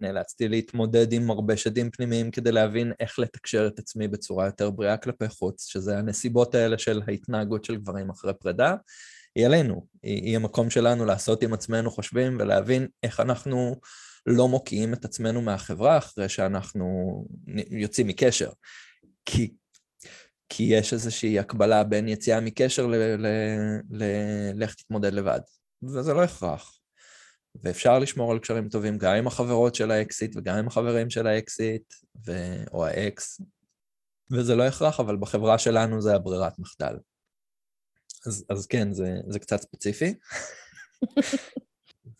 [0.00, 4.96] נאלצתי להתמודד עם הרבה שדים פנימיים כדי להבין איך לתקשר את עצמי בצורה יותר בריאה
[4.96, 8.74] כלפי חוץ, שזה הנסיבות האלה של ההתנהגות של גברים אחרי פרידה,
[9.38, 13.80] היא עלינו, היא, היא המקום שלנו לעשות עם עצמנו חושבים ולהבין איך אנחנו
[14.26, 16.86] לא מוקיעים את עצמנו מהחברה אחרי שאנחנו
[17.70, 18.50] יוצאים מקשר.
[19.24, 19.54] כי
[20.48, 22.86] כי יש איזושהי הקבלה בין יציאה מקשר
[23.90, 25.40] ללך תתמודד לבד,
[25.82, 26.78] וזה לא הכרח.
[27.62, 31.94] ואפשר לשמור על קשרים טובים גם עם החברות של האקסית וגם עם החברים של האקסית,
[32.26, 32.32] ו...
[32.72, 33.40] או האקס,
[34.32, 36.96] וזה לא הכרח, אבל בחברה שלנו זה הברירת מחדל.
[38.26, 40.14] אז, אז כן, זה, זה קצת ספציפי.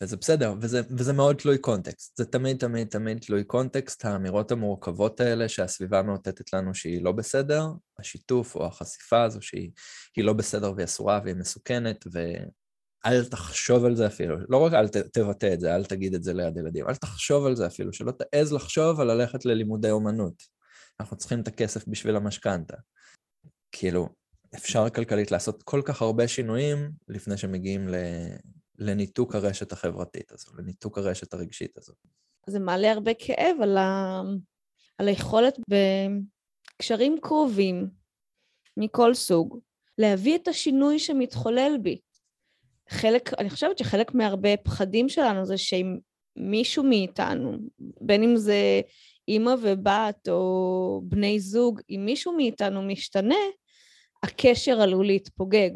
[0.01, 2.17] וזה בסדר, וזה, וזה מאוד תלוי קונטקסט.
[2.17, 4.05] זה תמיד, תמיד, תמיד תלוי קונטקסט.
[4.05, 7.65] האמירות המורכבות האלה שהסביבה מאותתת לנו שהיא לא בסדר,
[7.99, 9.71] השיתוף או החשיפה הזו שהיא
[10.17, 14.37] לא בסדר והיא אסורה והיא מסוכנת, ואל תחשוב על זה אפילו.
[14.49, 17.45] לא רק אל ת, תבטא את זה, אל תגיד את זה ליד ילדים, אל תחשוב
[17.45, 20.43] על זה אפילו, שלא תעז לחשוב על ללכת ללימודי אומנות.
[20.99, 22.77] אנחנו צריכים את הכסף בשביל המשכנתה.
[23.71, 24.09] כאילו,
[24.55, 27.95] אפשר כלכלית לעשות כל כך הרבה שינויים לפני שמגיעים ל...
[28.77, 31.93] לניתוק הרשת החברתית הזו, לניתוק הרשת הרגשית הזו.
[32.47, 34.21] זה מעלה הרבה כאב על, ה...
[34.97, 35.59] על היכולת
[36.77, 37.87] בקשרים קרובים
[38.77, 39.59] מכל סוג,
[39.97, 41.99] להביא את השינוי שמתחולל בי.
[42.89, 45.97] חלק, אני חושבת שחלק מהרבה פחדים שלנו זה שאם
[46.35, 48.81] מישהו מאיתנו, בין אם זה
[49.27, 53.35] אימא ובת או בני זוג, אם מישהו מאיתנו משתנה,
[54.23, 55.69] הקשר עלול להתפוגג.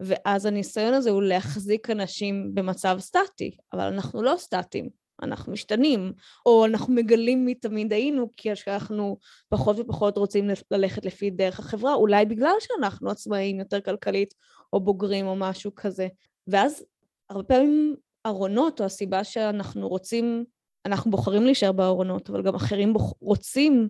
[0.00, 4.88] ואז הניסיון הזה הוא להחזיק אנשים במצב סטטי, אבל אנחנו לא סטטיים,
[5.22, 6.12] אנחנו משתנים,
[6.46, 11.94] או אנחנו מגלים מי תמיד היינו, כי אנחנו פחות ופחות רוצים ללכת לפי דרך החברה,
[11.94, 14.34] אולי בגלל שאנחנו עצמאים יותר כלכלית,
[14.72, 16.08] או בוגרים או משהו כזה.
[16.46, 16.84] ואז
[17.30, 20.44] הרבה פעמים ארונות, או הסיבה שאנחנו רוצים,
[20.86, 23.88] אנחנו בוחרים להישאר בארונות, אבל גם אחרים בוח, רוצים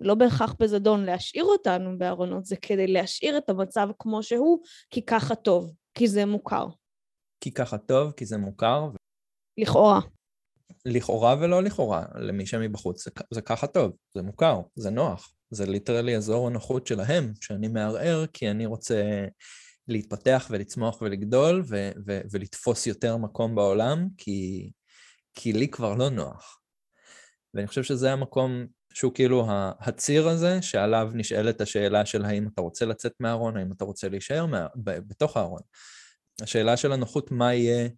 [0.00, 4.58] לא בהכרח בזדון להשאיר אותנו בארונות, זה כדי להשאיר את המצב כמו שהוא,
[4.90, 6.66] כי ככה טוב, כי זה מוכר.
[7.40, 8.90] כי ככה טוב, כי זה מוכר.
[9.58, 10.00] לכאורה.
[10.84, 15.32] לכאורה ולא לכאורה, למי שמבחוץ זה, זה ככה טוב, זה מוכר, זה נוח.
[15.50, 19.26] זה ליטרלי אזור הנוחות שלהם, שאני מערער כי אני רוצה
[19.88, 24.70] להתפתח ולצמוח ולגדול ו- ו- ולתפוס יותר מקום בעולם, כי,
[25.34, 26.60] כי לי כבר לא נוח.
[27.54, 29.46] ואני חושב שזה המקום שהוא כאילו
[29.80, 34.46] הציר הזה, שעליו נשאלת השאלה של האם אתה רוצה לצאת מהארון, האם אתה רוצה להישאר
[34.46, 34.66] מה...
[34.76, 35.60] בתוך הארון.
[36.42, 37.88] השאלה של הנוחות, מה יהיה,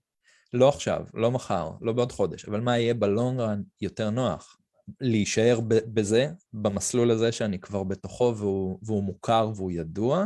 [0.53, 4.57] לא עכשיו, לא מחר, לא בעוד חודש, אבל מה יהיה בלונגרן יותר נוח.
[5.01, 10.25] להישאר בזה, במסלול הזה שאני כבר בתוכו והוא, והוא מוכר והוא ידוע,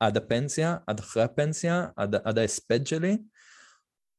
[0.00, 3.18] עד הפנסיה, עד אחרי הפנסיה, עד, עד ההספד שלי,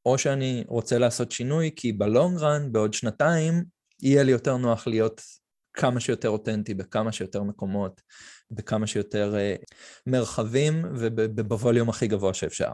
[0.06, 3.64] או שאני רוצה לעשות שינוי, כי בלונגרן, בעוד שנתיים,
[4.02, 5.22] יהיה לי יותר נוח להיות
[5.74, 8.02] כמה שיותר אותנטי בכמה שיותר מקומות,
[8.52, 9.66] בכמה שיותר uh,
[10.08, 12.72] מרחבים ובווליום הכי גבוה שאפשר.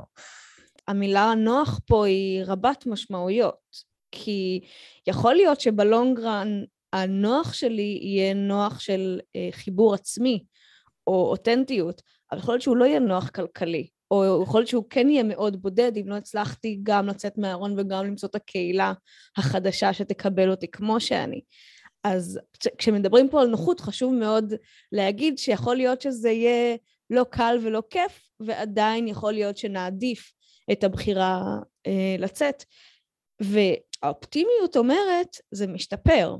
[0.87, 4.61] המילה נוח פה היא רבת משמעויות, כי
[5.07, 10.45] יכול להיות שבלונגרן הנוח שלי יהיה נוח של uh, חיבור עצמי
[11.07, 15.09] או אותנטיות, אבל יכול להיות שהוא לא יהיה נוח כלכלי, או יכול להיות שהוא כן
[15.09, 18.93] יהיה מאוד בודד אם לא הצלחתי גם לצאת מהארון וגם למצוא את הקהילה
[19.37, 21.41] החדשה שתקבל אותי כמו שאני.
[22.05, 22.39] אז
[22.77, 24.53] כשמדברים פה על נוחות חשוב מאוד
[24.91, 26.75] להגיד שיכול להיות שזה יהיה
[27.09, 30.31] לא קל ולא כיף ועדיין יכול להיות שנעדיף
[30.71, 31.41] את הבחירה
[31.87, 32.63] אה, לצאת
[33.41, 36.35] והאופטימיות אומרת זה משתפר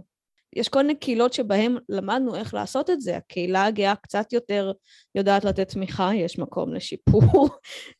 [0.56, 3.17] יש כל מיני קהילות שבהן למדנו איך לעשות את זה.
[3.17, 4.71] הקהילה הגאה קצת יותר
[5.15, 7.49] יודעת לתת תמיכה, יש מקום לשיפור.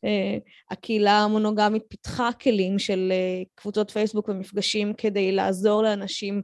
[0.04, 0.38] אה,
[0.70, 6.42] הקהילה המונוגמית פיתחה כלים של אה, קבוצות פייסבוק ומפגשים כדי לעזור לאנשים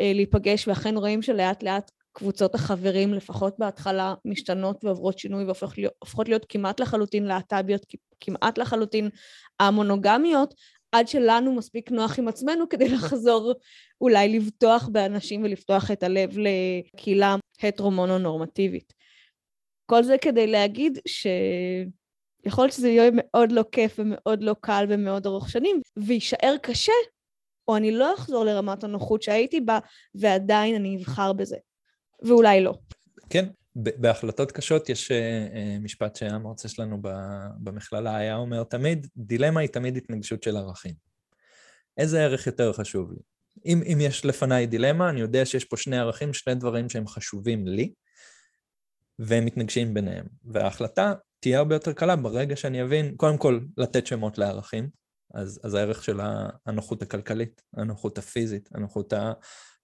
[0.00, 6.46] להיפגש, ואכן רואים שלאט לאט קבוצות החברים, לפחות בהתחלה, משתנות ועוברות שינוי והופכות להיות, להיות
[6.48, 7.86] כמעט לחלוטין להט"ביות,
[8.20, 9.08] כמעט לחלוטין
[9.60, 10.54] המונוגמיות,
[10.92, 13.52] עד שלנו מספיק נוח עם עצמנו כדי לחזור
[14.00, 18.92] אולי לבטוח באנשים ולפתוח את הלב לקהילה הטרו-מונו-נורמטיבית.
[19.86, 25.26] כל זה כדי להגיד שיכול להיות שזה יהיה מאוד לא כיף ומאוד לא קל ומאוד
[25.26, 26.92] ארוך שנים, ויישאר קשה,
[27.68, 29.78] או אני לא אחזור לרמת הנוחות שהייתי בה,
[30.14, 31.56] ועדיין אני אבחר בזה.
[32.22, 32.74] ואולי לא.
[33.30, 33.46] כן,
[33.76, 36.98] בהחלטות קשות יש אה, אה, משפט שהמרצה שלנו
[37.58, 40.94] במכללה היה אומר תמיד, דילמה היא תמיד התנגשות של ערכים.
[41.98, 43.18] איזה ערך יותר חשוב לי?
[43.66, 47.66] אם, אם יש לפניי דילמה, אני יודע שיש פה שני ערכים, שני דברים שהם חשובים
[47.66, 47.92] לי,
[49.18, 50.26] והם מתנגשים ביניהם.
[50.44, 54.88] וההחלטה תהיה הרבה יותר קלה ברגע שאני אבין, קודם כל, לתת שמות לערכים,
[55.34, 56.20] אז, אז הערך של
[56.66, 59.12] הנוחות הכלכלית, הנוחות הפיזית, הנוחות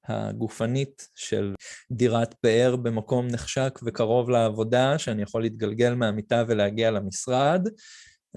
[0.05, 1.55] הגופנית של
[1.91, 7.69] דירת פאר במקום נחשק וקרוב לעבודה, שאני יכול להתגלגל מהמיטה ולהגיע למשרד.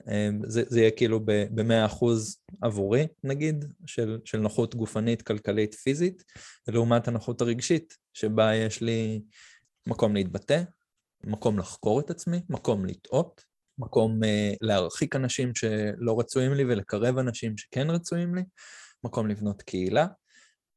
[0.07, 6.23] אמ, זה, זה יהיה כאילו ב-100% אחוז עבורי, נגיד, של, של נוחות גופנית, כלכלית, פיזית,
[6.67, 9.21] לעומת הנוחות הרגשית, שבה יש לי
[9.87, 10.63] מקום להתבטא,
[11.23, 13.43] מקום לחקור את עצמי, מקום לטעות,
[13.81, 18.41] מקום אה, להרחיק אנשים שלא רצויים לי ולקרב אנשים שכן רצויים לי,
[19.03, 20.07] מקום לבנות קהילה.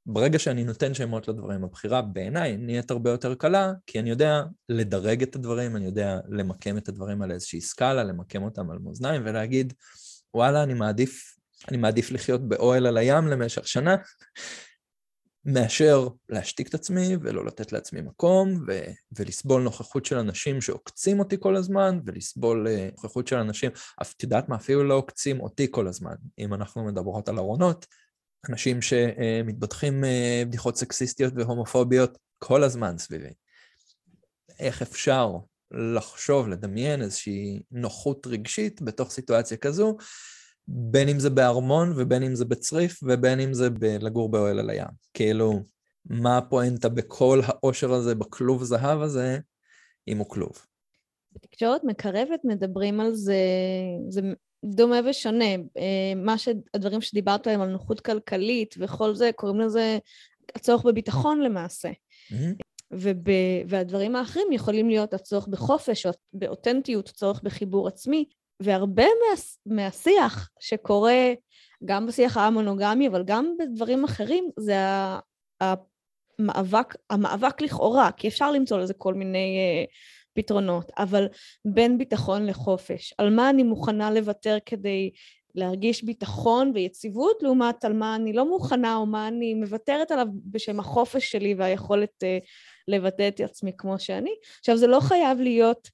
[0.07, 5.23] ברגע שאני נותן שמות לדברים, הבחירה בעיניי נהיית הרבה יותר קלה, כי אני יודע לדרג
[5.23, 9.73] את הדברים, אני יודע למקם את הדברים על איזושהי סקאלה, למקם אותם על מאזניים ולהגיד,
[10.35, 11.37] וואלה, אני מעדיף,
[11.69, 13.97] אני מעדיף לחיות באוהל על הים למשך שנה,
[15.45, 18.85] מאשר להשתיק את עצמי ולא לתת לעצמי מקום, ו-
[19.19, 23.71] ולסבול נוכחות של אנשים שעוקצים אותי כל הזמן, ולסבול uh, נוכחות של אנשים,
[24.03, 27.87] את יודעת מה, אפילו לא עוקצים אותי כל הזמן, אם אנחנו מדברות על ארונות,
[28.51, 30.07] אנשים שמתבדחים uh,
[30.47, 33.33] בדיחות סקסיסטיות והומופוביות כל הזמן סביבי.
[34.59, 35.31] איך אפשר
[35.71, 39.97] לחשוב, לדמיין איזושהי נוחות רגשית בתוך סיטואציה כזו,
[40.69, 43.69] בין אם זה בארמון ובין אם זה בצריף ובין אם זה
[44.01, 44.89] לגור באוהל על הים.
[45.15, 45.61] כאילו,
[46.05, 49.39] מה הפואנטה בכל העושר הזה, בכלוב זהב הזה,
[50.09, 50.67] אם הוא כלוב?
[51.35, 53.37] בתקשורת מקרבת מדברים על זה,
[54.09, 54.21] זה
[54.65, 55.45] דומה ושונה.
[55.79, 56.49] אה, מה ש...
[56.75, 59.99] הדברים שדיברת עליהם על נוחות כלכלית וכל זה, קוראים לזה
[60.55, 61.89] הצורך בביטחון למעשה.
[61.89, 62.35] Mm-hmm.
[62.93, 63.19] וב...
[63.69, 68.25] והדברים האחרים יכולים להיות הצורך בחופש או באותנטיות, צורך בחיבור עצמי.
[68.61, 69.41] והרבה מה,
[69.77, 71.33] מהשיח שקורה
[71.85, 74.77] גם בשיח המונוגמי, אבל גם בדברים אחרים, זה
[75.61, 79.91] המאבק, המאבק לכאורה, כי אפשר למצוא לזה כל מיני uh,
[80.35, 81.27] פתרונות, אבל
[81.65, 85.11] בין ביטחון לחופש, על מה אני מוכנה לוותר כדי
[85.55, 90.81] להרגיש ביטחון ויציבות, לעומת על מה אני לא מוכנה או מה אני מוותרת עליו בשם
[90.81, 92.45] החופש שלי והיכולת uh,
[92.89, 94.35] לבטא את עצמי כמו שאני.
[94.59, 95.89] עכשיו, זה לא חייב להיות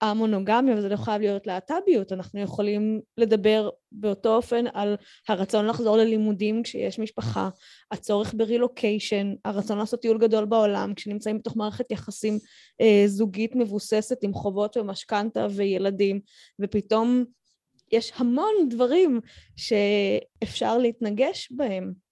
[0.00, 4.96] המונוגמיה, וזה לא חייב להיות להט"ביות, אנחנו יכולים לדבר באותו אופן על
[5.28, 7.48] הרצון לחזור ללימודים כשיש משפחה,
[7.90, 12.38] הצורך ברילוקיישן, הרצון לעשות טיול גדול בעולם, כשנמצאים בתוך מערכת יחסים
[12.80, 16.20] אה, זוגית מבוססת עם חובות ומשכנתה וילדים,
[16.60, 17.24] ופתאום
[17.92, 19.20] יש המון דברים
[19.56, 22.05] שאפשר להתנגש בהם.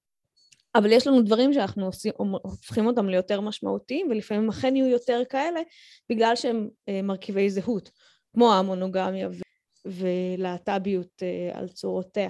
[0.75, 5.61] אבל יש לנו דברים שאנחנו עושים, הופכים אותם ליותר משמעותיים, ולפעמים אכן יהיו יותר כאלה,
[6.11, 7.91] בגלל שהם אה, מרכיבי זהות,
[8.35, 9.29] כמו המונוגמיה
[9.85, 12.29] ולהט"ביות אה, על צורותיה.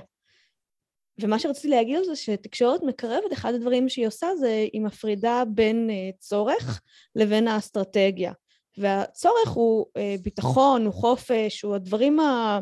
[1.20, 5.90] ומה שרציתי להגיד על זה שתקשורת מקרבת, אחד הדברים שהיא עושה זה היא מפרידה בין
[5.90, 6.82] אה, צורך
[7.14, 8.32] לבין האסטרטגיה.
[8.78, 9.86] והצורך הוא
[10.22, 12.60] ביטחון, הוא חופש, הוא הדברים ה...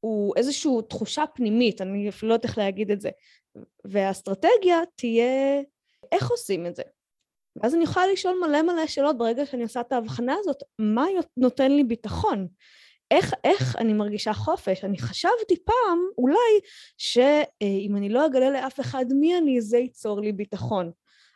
[0.00, 3.10] הוא איזושהי תחושה פנימית, אני אפילו לא יודעת איך להגיד את זה.
[3.84, 5.62] והאסטרטגיה תהיה
[6.12, 6.82] איך עושים את זה.
[7.56, 11.72] ואז אני יכולה לשאול מלא מלא שאלות ברגע שאני עושה את ההבחנה הזאת, מה נותן
[11.72, 12.48] לי ביטחון?
[13.10, 14.84] איך, איך אני מרגישה חופש?
[14.84, 16.60] אני חשבתי פעם, אולי,
[16.98, 20.90] שאם אני לא אגלה לאף אחד מי אני, זה ייצור לי ביטחון.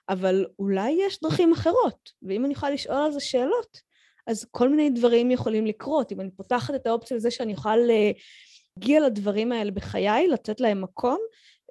[0.09, 3.81] אבל אולי יש דרכים אחרות, ואם אני יכולה לשאול על זה שאלות,
[4.27, 6.13] אז כל מיני דברים יכולים לקרות.
[6.13, 11.19] אם אני פותחת את האופציה לזה שאני יכולה להגיע לדברים האלה בחיי, לתת להם מקום,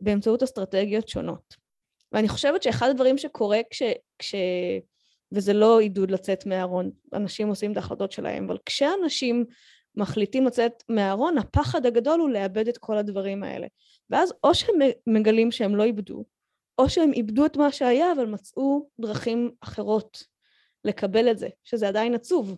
[0.02, 1.56] באמצעות אסטרטגיות שונות.
[2.12, 3.84] ואני חושבת שאחד הדברים שקורה כש...
[4.20, 4.36] כש...
[5.32, 9.46] וזה לא עידוד לצאת מהארון, אנשים עושים את ההחלטות שלהם, אבל כשאנשים
[9.96, 13.68] מחליטים לצאת מהארון, הפחד הגדול הוא לאבד את כל הדברים האלה.
[14.10, 14.76] ואז או שהם
[15.08, 16.24] מגלים שהם לא איבדו,
[16.80, 20.24] או שהם איבדו את מה שהיה, אבל מצאו דרכים אחרות
[20.86, 22.58] לקבל את זה, שזה עדיין עצוב,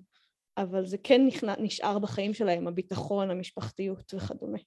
[0.57, 1.21] אבל זה כן
[1.59, 4.57] נשאר בחיים שלהם, הביטחון, המשפחתיות וכדומה.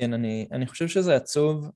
[0.00, 1.70] כן, אני, אני חושב שזה עצוב,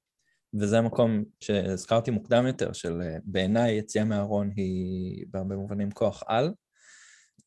[0.55, 6.53] וזה המקום שהזכרתי מוקדם יותר, של אה, בעיניי יציאה מהארון היא בהרבה מובנים כוח על,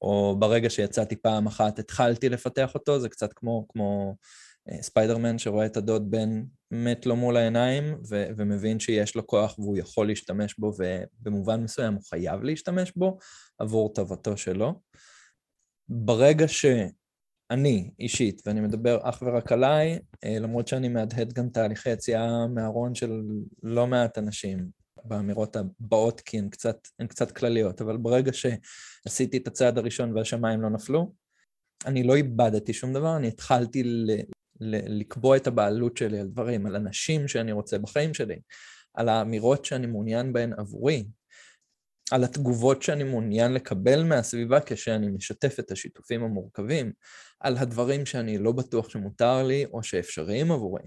[0.02, 4.16] או ברגע שיצאתי פעם אחת התחלתי לפתח אותו, זה קצת כמו, כמו
[4.70, 9.60] אה, ספיידרמן שרואה את הדוד בן מת לו מול העיניים ו- ומבין שיש לו כוח
[9.60, 13.18] והוא יכול להשתמש בו ובמובן מסוים הוא חייב להשתמש בו
[13.60, 14.82] עבור טובתו שלו.
[15.90, 16.66] ברגע ש...
[17.52, 22.96] אני אישית, ואני מדבר אך ורק עליי, אה, למרות שאני מהדהד גם תהליכי יציאה מהארון
[22.96, 23.22] של
[23.64, 24.70] לא מעט אנשים
[25.04, 30.62] באמירות הבאות, כי הן קצת, הן קצת כלליות, אבל ברגע שעשיתי את הצעד הראשון והשמיים
[30.62, 31.14] לא נפלו,
[31.86, 34.12] אני לא איבדתי שום דבר, אני התחלתי ל,
[34.60, 38.40] ל, לקבוע את הבעלות שלי על דברים, על אנשים שאני רוצה בחיים שלי,
[38.94, 41.06] על האמירות שאני מעוניין בהן עבורי,
[42.12, 46.92] על התגובות שאני מעוניין לקבל מהסביבה כשאני משתף את השיתופים המורכבים,
[47.40, 50.84] על הדברים שאני לא בטוח שמותר לי או שאפשריים עבורי.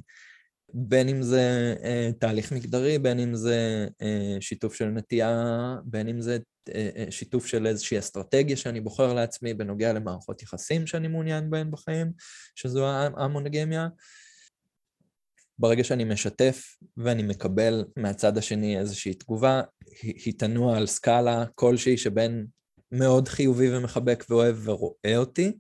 [0.74, 6.20] בין אם זה אה, תהליך מגדרי, בין אם זה אה, שיתוף של נטייה, בין אם
[6.20, 6.38] זה
[6.74, 11.70] אה, אה, שיתוף של איזושהי אסטרטגיה שאני בוחר לעצמי בנוגע למערכות יחסים שאני מעוניין בהן
[11.70, 12.12] בחיים,
[12.54, 13.88] שזו המונוגמיה.
[15.59, 19.62] ברגע שאני משתף ואני מקבל מהצד השני איזושהי תגובה,
[20.02, 22.46] היא תנוע על סקאלה כלשהי שבין
[22.92, 25.52] מאוד חיובי ומחבק ואוהב ורואה אותי,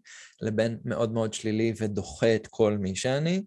[0.42, 3.42] לבין מאוד מאוד שלילי ודוחה את כל מי שאני.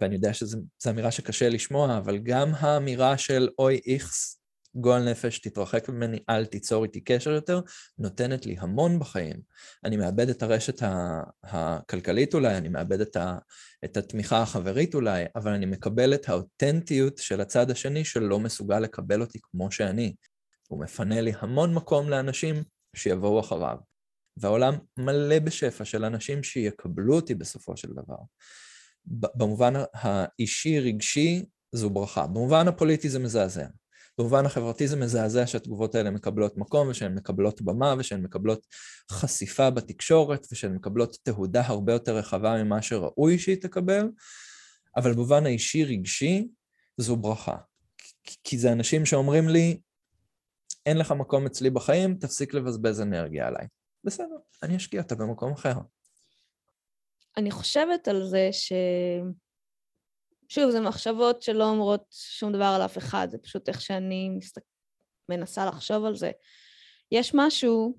[0.00, 0.58] ואני יודע שזו
[0.90, 4.40] אמירה שקשה לשמוע, אבל גם האמירה של אוי איכס,
[4.76, 7.60] גועל נפש, תתרחק ממני, אל תיצור איתי קשר יותר,
[7.98, 9.40] נותנת לי המון בחיים.
[9.84, 10.82] אני מאבד את הרשת
[11.44, 13.38] הכלכלית אולי, אני מאבד את, ה,
[13.84, 19.20] את התמיכה החברית אולי, אבל אני מקבל את האותנטיות של הצד השני שלא מסוגל לקבל
[19.20, 20.14] אותי כמו שאני.
[20.68, 22.64] הוא מפנה לי המון מקום לאנשים
[22.96, 23.76] שיבואו אחריו.
[24.36, 28.16] והעולם מלא בשפע של אנשים שיקבלו אותי בסופו של דבר.
[29.06, 32.26] במובן האישי-רגשי זו ברכה.
[32.26, 33.66] במובן הפוליטי זה מזעזע.
[34.18, 38.66] במובן החברתי זה מזעזע שהתגובות האלה מקבלות מקום ושהן מקבלות במה ושהן מקבלות
[39.10, 44.08] חשיפה בתקשורת ושהן מקבלות תהודה הרבה יותר רחבה ממה שראוי שהיא תקבל,
[44.96, 46.48] אבל במובן האישי-רגשי
[46.96, 47.56] זו ברכה.
[48.44, 49.80] כי זה אנשים שאומרים לי,
[50.86, 53.66] אין לך מקום אצלי בחיים, תפסיק לבזבז אנרגיה עליי.
[54.04, 55.74] בסדר, אני אשקיע אותה במקום אחר.
[57.36, 58.72] אני חושבת על זה ש...
[60.48, 64.58] שוב, זה מחשבות שלא אומרות שום דבר על אף אחד, זה פשוט איך שאני מסת...
[65.28, 66.30] מנסה לחשוב על זה.
[67.12, 67.96] יש משהו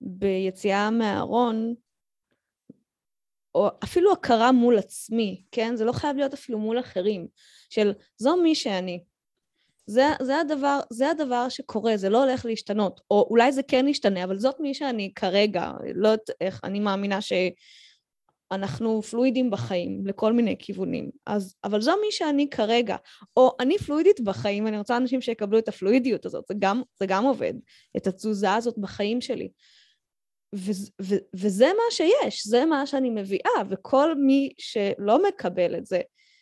[0.00, 1.74] ביציאה מהארון,
[3.54, 5.76] או אפילו הכרה מול עצמי, כן?
[5.76, 7.26] זה לא חייב להיות אפילו מול אחרים,
[7.70, 9.04] של זו מי שאני.
[9.86, 13.00] זה, זה, הדבר, זה הדבר שקורה, זה לא הולך להשתנות.
[13.10, 15.72] או אולי זה כן ישתנה, אבל זאת מי שאני כרגע.
[15.94, 17.20] לא יודעת איך, אני מאמינה
[18.52, 21.10] שאנחנו פלואידים בחיים לכל מיני כיוונים.
[21.26, 22.96] אז, אבל זו מי שאני כרגע.
[23.36, 27.24] או אני פלואידית בחיים, אני רוצה אנשים שיקבלו את הפלואידיות הזאת, זה גם, זה גם
[27.24, 27.54] עובד.
[27.96, 29.48] את התזוזה הזאת בחיים שלי.
[30.54, 36.00] ו- ו- וזה מה שיש, זה מה שאני מביאה, וכל מי שלא מקבל את זה,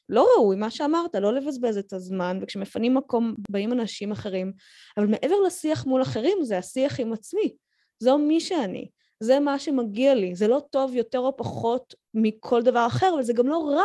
[0.08, 4.52] לא ראוי, מה שאמרת, לא לבזבז את הזמן, וכשמפנים מקום באים אנשים אחרים,
[4.96, 7.54] אבל מעבר לשיח מול אחרים זה השיח עם עצמי.
[8.00, 8.88] זו מי שאני,
[9.20, 13.32] זה מה שמגיע לי, זה לא טוב יותר או פחות מכל דבר אחר, אבל זה
[13.32, 13.84] גם לא רע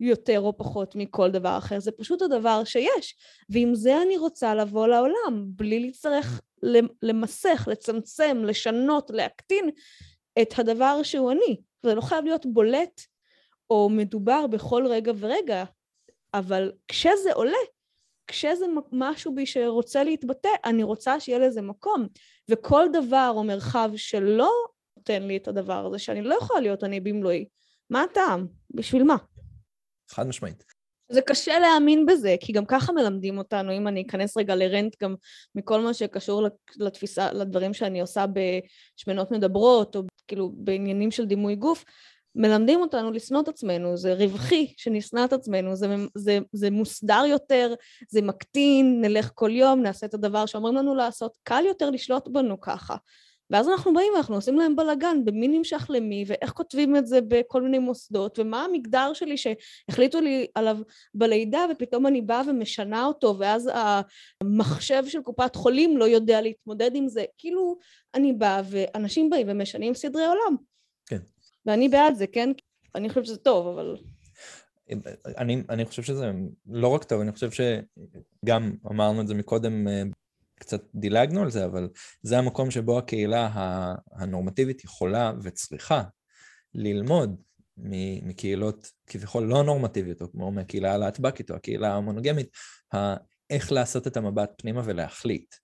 [0.00, 3.16] יותר או פחות מכל דבר אחר, זה פשוט הדבר שיש.
[3.48, 6.40] ועם זה אני רוצה לבוא לעולם, בלי להצטרך
[7.02, 9.70] למסך, לצמצם, לשנות, להקטין
[10.42, 11.56] את הדבר שהוא אני.
[11.82, 13.00] זה לא חייב להיות בולט
[13.70, 15.64] או מדובר בכל רגע ורגע,
[16.34, 17.58] אבל כשזה עולה,
[18.26, 22.06] כשזה משהו בי שרוצה להתבטא, אני רוצה שיהיה לזה מקום.
[22.50, 24.52] וכל דבר או מרחב שלא
[25.08, 27.44] נותן לי את הדבר הזה, שאני לא יכולה להיות אני במלואי,
[27.90, 28.46] מה הטעם?
[28.74, 29.16] בשביל מה?
[30.10, 30.64] חד משמעית.
[31.08, 35.14] זה קשה להאמין בזה, כי גם ככה מלמדים אותנו, אם אני אכנס רגע לרנט גם
[35.54, 36.42] מכל מה שקשור
[36.76, 41.84] לתפיסה, לדברים שאני עושה בשמנות מדברות, או כאילו בעניינים של דימוי גוף,
[42.34, 47.74] מלמדים אותנו לשנוא את עצמנו, זה רווחי שנשנא את עצמנו, זה, זה, זה מוסדר יותר,
[48.08, 52.60] זה מקטין, נלך כל יום, נעשה את הדבר שאומרים לנו לעשות, קל יותר לשלוט בנו
[52.60, 52.96] ככה.
[53.50, 57.62] ואז אנחנו באים ואנחנו עושים להם בלאגן במי נמשך למי ואיך כותבים את זה בכל
[57.62, 60.78] מיני מוסדות ומה המגדר שלי שהחליטו לי עליו
[61.14, 63.70] בלידה ופתאום אני באה ומשנה אותו ואז
[64.40, 67.24] המחשב של קופת חולים לא יודע להתמודד עם זה.
[67.38, 67.78] כאילו
[68.14, 70.56] אני באה ואנשים באים ומשנים סדרי עולם.
[71.06, 71.20] כן.
[71.66, 72.50] ואני בעד זה, כן?
[72.94, 73.96] אני חושבת שזה טוב, אבל...
[75.38, 76.32] אני, אני חושב שזה
[76.66, 80.02] לא רק טוב, אני חושב שגם אמרנו את זה מקודם, אה,
[80.60, 81.88] קצת דילגנו על זה, אבל
[82.22, 83.50] זה המקום שבו הקהילה
[84.12, 86.02] הנורמטיבית יכולה וצריכה
[86.74, 87.36] ללמוד
[88.22, 92.48] מקהילות כביכול לא נורמטיביות, או כמו מהקהילה הלהטבקית או הקהילה המונוגמית,
[93.50, 95.54] איך לעשות את המבט פנימה ולהחליט.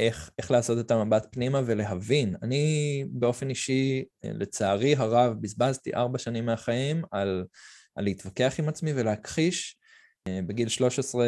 [0.00, 2.36] איך, איך לעשות את המבט פנימה ולהבין.
[2.42, 7.44] אני באופן אישי, לצערי הרב, בזבזתי ארבע שנים מהחיים על,
[7.94, 9.76] על להתווכח עם עצמי ולהכחיש.
[10.28, 11.26] בגיל 13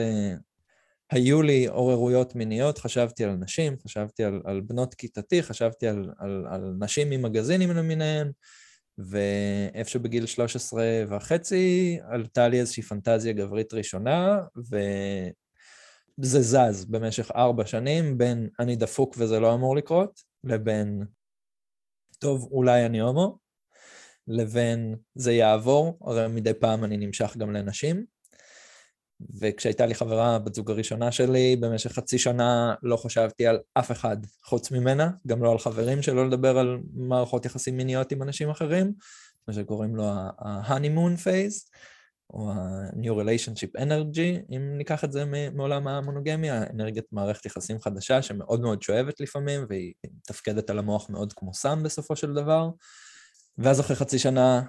[1.11, 6.47] היו לי עוררויות מיניות, חשבתי על נשים, חשבתי על, על בנות כיתתי, חשבתי על, על,
[6.51, 8.31] על נשים ממגזינים למיניהן,
[8.99, 14.39] ואיפשהו בגיל 13 וחצי עלתה לי איזושהי פנטזיה גברית ראשונה,
[14.71, 14.77] ו...
[16.23, 21.05] זה זז במשך ארבע שנים בין אני דפוק וזה לא אמור לקרות, לבין
[22.19, 23.39] טוב, אולי אני הומו,
[24.29, 28.05] לבין זה יעבור, הרי מדי פעם אני נמשך גם לנשים.
[29.41, 34.17] וכשהייתה לי חברה, בת זוג הראשונה שלי, במשך חצי שנה לא חשבתי על אף אחד
[34.45, 38.93] חוץ ממנה, גם לא על חברים, שלא לדבר על מערכות יחסים מיניות עם אנשים אחרים,
[39.49, 41.71] מה שקוראים לו ה-honeymoon phase.
[42.31, 48.61] או ה-New Relationship Energy, אם ניקח את זה מעולם המונוגמיה, אנרגיית מערכת יחסים חדשה שמאוד
[48.61, 52.69] מאוד שואבת לפעמים, והיא מתפקדת על המוח מאוד כמו סם בסופו של דבר.
[53.59, 54.63] ואז אחרי חצי שנה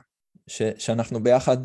[0.48, 1.58] ש- שאנחנו ביחד,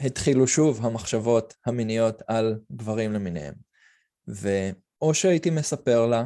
[0.00, 3.54] התחילו שוב המחשבות המיניות על גברים למיניהם.
[4.28, 6.24] ואו שהייתי מספר לה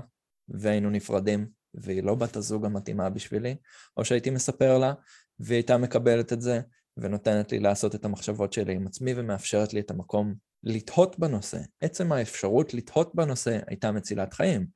[0.48, 3.56] והיינו נפרדים, והיא לא בת הזוג המתאימה בשבילי,
[3.96, 4.92] או שהייתי מספר לה,
[5.38, 6.60] והיא הייתה מקבלת את זה,
[6.96, 11.58] ונותנת לי לעשות את המחשבות שלי עם עצמי, ומאפשרת לי את המקום לתהות בנושא.
[11.80, 14.66] עצם האפשרות לתהות בנושא הייתה מצילת חיים.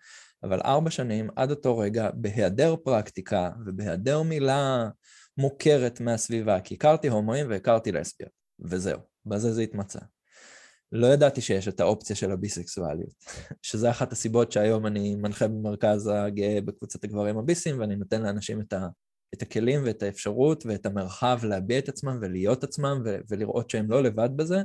[0.42, 4.88] אבל ארבע שנים עד אותו רגע, בהיעדר פרקטיקה ובהיעדר מילה
[5.38, 8.30] מוכרת מהסביבה, כי הכרתי הומואים והכרתי לסביות,
[8.60, 9.98] וזהו, בזה זה התמצא.
[10.92, 13.24] לא ידעתי שיש את האופציה של הביסקסואליות,
[13.62, 18.72] שזה אחת הסיבות שהיום אני מנחה במרכז הגאה בקבוצת הגברים הביסים, ואני נותן לאנשים את,
[18.72, 18.86] ה,
[19.34, 24.02] את הכלים ואת האפשרות ואת המרחב להביע את עצמם ולהיות עצמם ו, ולראות שהם לא
[24.02, 24.62] לבד בזה.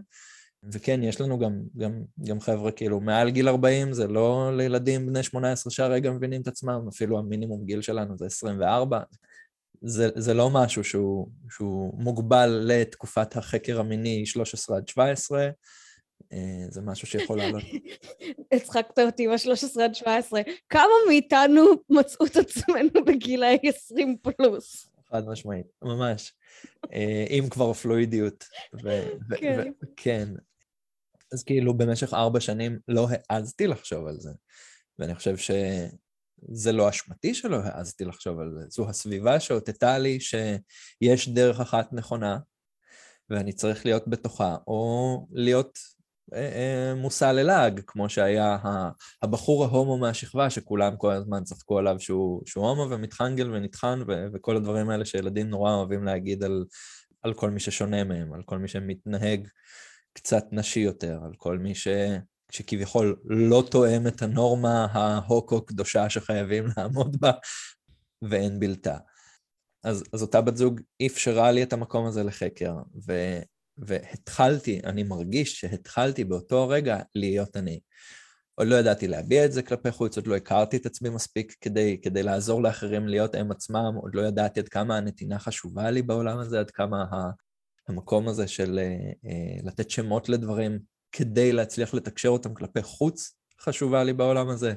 [0.72, 5.24] וכן, יש לנו גם, גם, גם חבר'ה כאילו מעל גיל 40, זה לא לילדים בני
[5.24, 9.00] 18 שהרגע מבינים את עצמם, אפילו המינימום גיל שלנו זה 24.
[9.86, 15.50] זה, זה לא משהו שהוא, שהוא מוגבל לתקופת החקר המיני 13 עד 17,
[16.34, 17.64] אה, זה משהו שיכול לעלות.
[18.54, 20.42] הצחקת אותי ב-13 עד 17.
[20.70, 24.90] כמה מאיתנו מצאו את עצמנו בגילאי 20 פלוס?
[25.10, 26.34] חד משמעית, ממש.
[26.94, 28.44] אה, אם כבר פלואידיות.
[29.38, 29.72] כן.
[29.96, 30.30] כן.
[31.34, 34.32] אז כאילו במשך ארבע שנים לא העזתי לחשוב על זה.
[35.00, 35.38] ואני חושב
[36.52, 38.66] שזה לא אשמתי שלא העזתי לחשוב על זה.
[38.70, 42.38] זו הסביבה שהותתה לי שיש דרך אחת נכונה,
[43.30, 45.80] ואני צריך להיות בתוכה, או להיות
[46.34, 48.58] אה, אה, מושא ללעג, כמו שהיה
[49.22, 54.56] הבחור ההומו מהשכבה, שכולם כל הזמן צחקו עליו שהוא, שהוא הומו ומתחנגל ונטחן, ו, וכל
[54.56, 56.66] הדברים האלה שילדים נורא אוהבים להגיד על,
[57.22, 59.48] על כל מי ששונה מהם, על כל מי שמתנהג
[60.14, 61.88] קצת נשי יותר, על כל מי ש...
[62.54, 67.32] שכביכול לא תואם את הנורמה ההוקו-קדושה שחייבים לעמוד בה,
[68.30, 68.98] ואין בלתה.
[69.84, 72.74] אז, אז אותה בת זוג אפשרה לי את המקום הזה לחקר,
[73.08, 73.40] ו,
[73.78, 77.80] והתחלתי, אני מרגיש שהתחלתי באותו רגע להיות אני.
[78.56, 82.02] עוד לא ידעתי להביע את זה כלפי חוץ, עוד לא הכרתי את עצמי מספיק כדי,
[82.02, 86.40] כדי לעזור לאחרים להיות הם עצמם, עוד לא ידעתי עד כמה הנתינה חשובה לי בעולם
[86.40, 87.06] הזה, עד כמה
[87.88, 90.80] המקום הזה של אה, אה, לתת שמות לדברים
[91.14, 94.74] כדי להצליח לתקשר אותם כלפי חוץ חשובה לי בעולם הזה,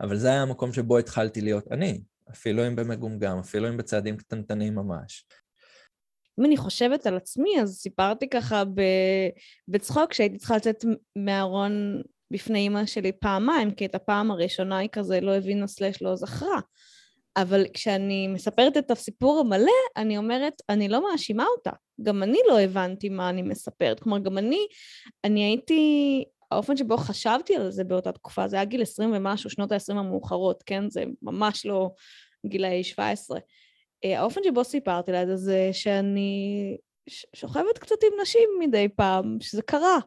[0.00, 4.74] אבל זה היה המקום שבו התחלתי להיות אני, אפילו אם במגומגם, אפילו אם בצעדים קטנטנים
[4.74, 5.24] ממש.
[6.40, 8.62] אם אני חושבת על עצמי, אז סיפרתי ככה
[9.68, 10.84] בצחוק שהייתי צריכה לצאת
[11.16, 16.16] מהארון בפני אימא שלי פעמיים, כי את הפעם הראשונה היא כזה לא הבינה סלש לא
[16.16, 16.60] זכרה.
[17.36, 21.70] אבל כשאני מספרת את הסיפור המלא, אני אומרת, אני לא מאשימה אותה.
[22.02, 24.00] גם אני לא הבנתי מה אני מספרת.
[24.00, 24.66] כלומר, גם אני,
[25.24, 29.72] אני הייתי, האופן שבו חשבתי על זה באותה תקופה, זה היה גיל 20 ומשהו, שנות
[29.72, 30.90] ה-20 המאוחרות, כן?
[30.90, 31.90] זה ממש לא
[32.46, 33.38] גילאי 17.
[34.04, 36.76] אה, האופן שבו סיפרתי לה את זה, זה שאני
[37.36, 39.98] שוכבת קצת עם נשים מדי פעם, שזה קרה.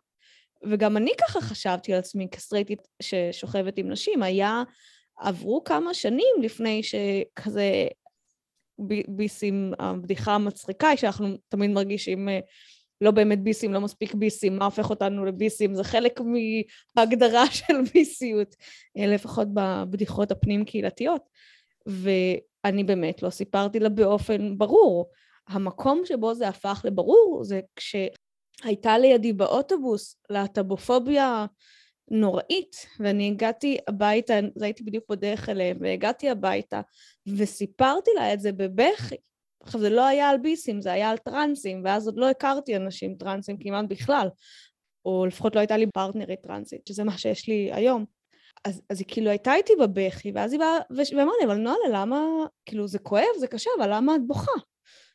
[0.72, 4.24] וגם אני ככה חשבתי על עצמי כסטרייטית ששוכבת עם נשים.
[4.24, 4.64] היה,
[5.18, 7.88] עברו כמה שנים לפני שכזה
[9.08, 12.40] ביסים, הבדיחה המצחיקה היא שאנחנו תמיד מרגישים אה,
[13.02, 16.20] לא באמת ביסים, לא מספיק ביסים, מה הופך אותנו לביסים, זה חלק
[16.96, 18.56] מההגדרה של ביסיות,
[18.98, 21.22] אה, לפחות בבדיחות הפנים-קהילתיות.
[21.86, 25.10] ואני באמת לא סיפרתי לה באופן ברור.
[25.48, 31.46] המקום שבו זה הפך לברור זה כשהייתה לידי באוטובוס להט"בופוביה
[32.12, 36.82] נוראית, ואני הגעתי הביתה, זה הייתי בדיוק בדרך אליהם, והגעתי הביתה
[37.38, 39.16] וסיפרתי לה את זה בבכי.
[39.64, 43.16] עכשיו זה לא היה על ביסים, זה היה על טרנסים, ואז עוד לא הכרתי אנשים
[43.16, 44.28] טרנסים כמעט בכלל,
[45.06, 48.06] או לפחות לא הייתה לי פרטנרית טרנסית, שזה מה שיש לי היום.
[48.66, 52.22] אז, אז היא כאילו הייתה איתי בבכי, ואז היא באה, ואמרה לי, אבל נועה, למה,
[52.66, 54.52] כאילו זה כואב, זה קשה, אבל למה את בוכה?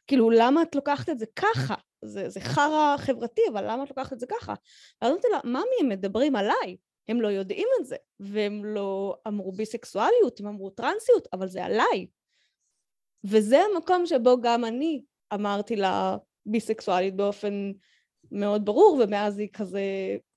[0.07, 1.75] כאילו, למה את לוקחת את זה ככה?
[2.05, 4.55] זה, זה חרא חברתי, אבל למה את לוקחת את זה ככה?
[5.03, 6.77] ואז אמרתי לה, ממי, הם מדברים עליי,
[7.09, 12.07] הם לא יודעים את זה, והם לא אמרו ביסקסואליות, הם אמרו טרנסיות, אבל זה עליי.
[13.25, 15.03] וזה המקום שבו גם אני
[15.35, 17.73] אמרתי לה ביסקסואלית באופן
[18.33, 19.83] מאוד ברור, ומאז היא כזה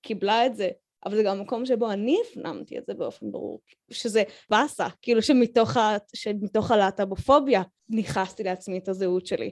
[0.02, 0.70] קיבלה את זה.
[1.06, 3.62] אבל זה גם המקום שבו אני הפנמתי את זה באופן ברור,
[3.92, 5.78] שזה באסה, כאילו שמתוך.
[6.16, 9.52] שמתוך הלהט"בופוביה ניכסתי לעצמי את הזהות שלי.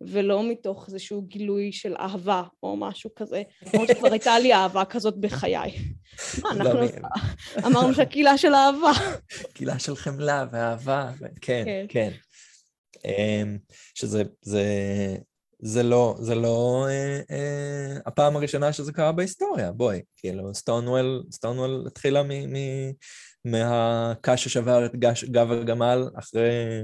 [0.00, 5.16] ולא מתוך איזשהו גילוי של אהבה או משהו כזה, כמו שכבר הייתה לי אהבה כזאת
[5.16, 5.72] בחיי.
[6.42, 6.80] מה, אנחנו
[7.66, 8.92] אמרנו שהקהילה של אהבה.
[9.54, 11.86] קהילה של חמלה ואהבה, כן, כן.
[11.88, 12.10] כן.
[13.04, 13.58] אמ,
[13.94, 14.64] שזה, זה,
[15.62, 21.84] זה לא, זה לא אה, אה, הפעם הראשונה שזה קרה בהיסטוריה, בואי, כאילו, סטונוול, סטונוול
[21.86, 22.56] התחילה מ, מ,
[23.44, 26.82] מהקש ששבר את גש, גב הגמל אחרי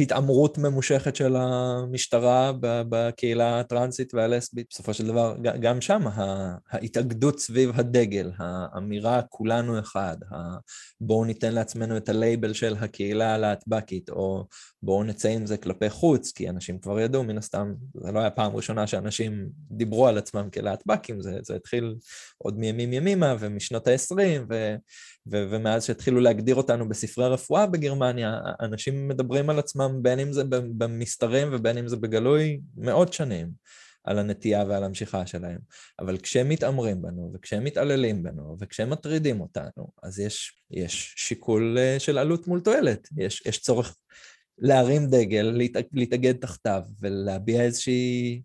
[0.00, 4.66] התעמרות ממושכת של המשטרה בקהילה הטרנסית והלסבית.
[4.70, 6.02] בסופו של דבר, גם שם
[6.70, 10.16] ההתאגדות סביב הדגל, האמירה כולנו אחד,
[11.00, 14.46] בואו ניתן לעצמנו את הלייבל של הקהילה הלהטבקית, או
[14.82, 18.30] בואו נצא עם זה כלפי חוץ, כי אנשים כבר ידעו, מן הסתם, זה לא היה
[18.30, 21.94] פעם ראשונה שאנשים דיברו על עצמם כלהטבקים, זה, זה התחיל
[22.38, 24.52] עוד מימים ימימה ומשנות ה-20,
[25.26, 30.42] ו, ומאז שהתחילו להגדיר אותנו בספרי רפואה בגרמניה, אנשים מדברים על עצמם, בין אם זה
[30.50, 33.50] במסתרים ובין אם זה בגלוי, מאות שנים.
[34.04, 35.58] על הנטייה ועל המשיכה שלהם.
[35.98, 41.96] אבל כשהם מתעמרים בנו, וכשהם מתעללים בנו, וכשהם מטרידים אותנו, אז יש, יש שיקול אה,
[41.98, 43.08] של עלות מול תועלת.
[43.16, 43.96] יש, יש צורך
[44.58, 48.42] להרים דגל, להת, להתאגד תחתיו ולהביע איזושהי,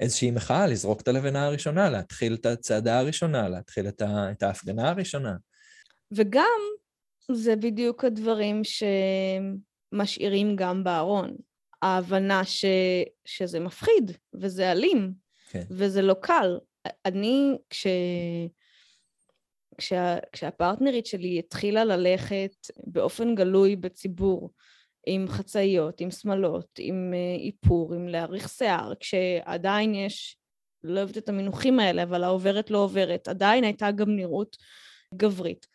[0.00, 4.88] איזושהי מחאה, לזרוק את הלבנה הראשונה, להתחיל את הצעדה הראשונה, להתחיל את, ה, את ההפגנה
[4.88, 5.36] הראשונה.
[6.12, 6.60] וגם
[7.32, 8.62] זה בדיוק הדברים
[9.92, 11.36] שמשאירים גם בארון.
[11.82, 12.64] ההבנה ש,
[13.24, 15.12] שזה מפחיד, וזה אלים,
[15.50, 15.62] כן.
[15.70, 16.58] וזה לא קל.
[17.04, 17.86] אני, כש,
[19.78, 22.54] כשה, כשהפרטנרית שלי התחילה ללכת
[22.86, 24.50] באופן גלוי בציבור,
[25.06, 30.38] עם חצאיות, עם שמלות, עם אה, איפור, עם להאריך שיער, כשעדיין יש,
[30.84, 34.56] לא אוהבת את המינוחים האלה, אבל העוברת לא עוברת, עדיין הייתה גם נראות
[35.14, 35.66] גברית.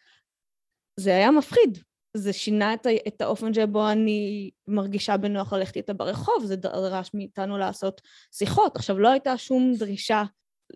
[0.96, 1.78] זה היה מפחיד,
[2.14, 7.58] זה שינה את, את האופן שבו אני מרגישה בנוח ללכת איתה ברחוב, זה דרש מאיתנו
[7.58, 8.76] לעשות שיחות.
[8.76, 10.24] עכשיו, לא הייתה שום דרישה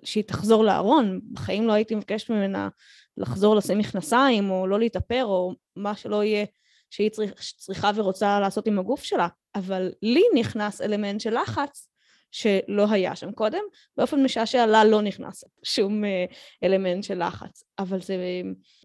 [0.04, 2.70] שהיא תחזור לארון, בחיים לא הייתי מבקשת ממנה
[3.18, 6.46] לחזור לשים מכנסיים, או לא להתאפר, או מה שלא יהיה
[6.90, 11.90] שהיא צריכ, צריכה ורוצה לעשות עם הגוף שלה, אבל לי נכנס אלמנט של לחץ
[12.32, 13.64] שלא היה שם קודם,
[13.98, 16.26] באופן משעשע לה לא נכנס שום אה,
[16.64, 18.16] אלמנט של לחץ, אבל זה,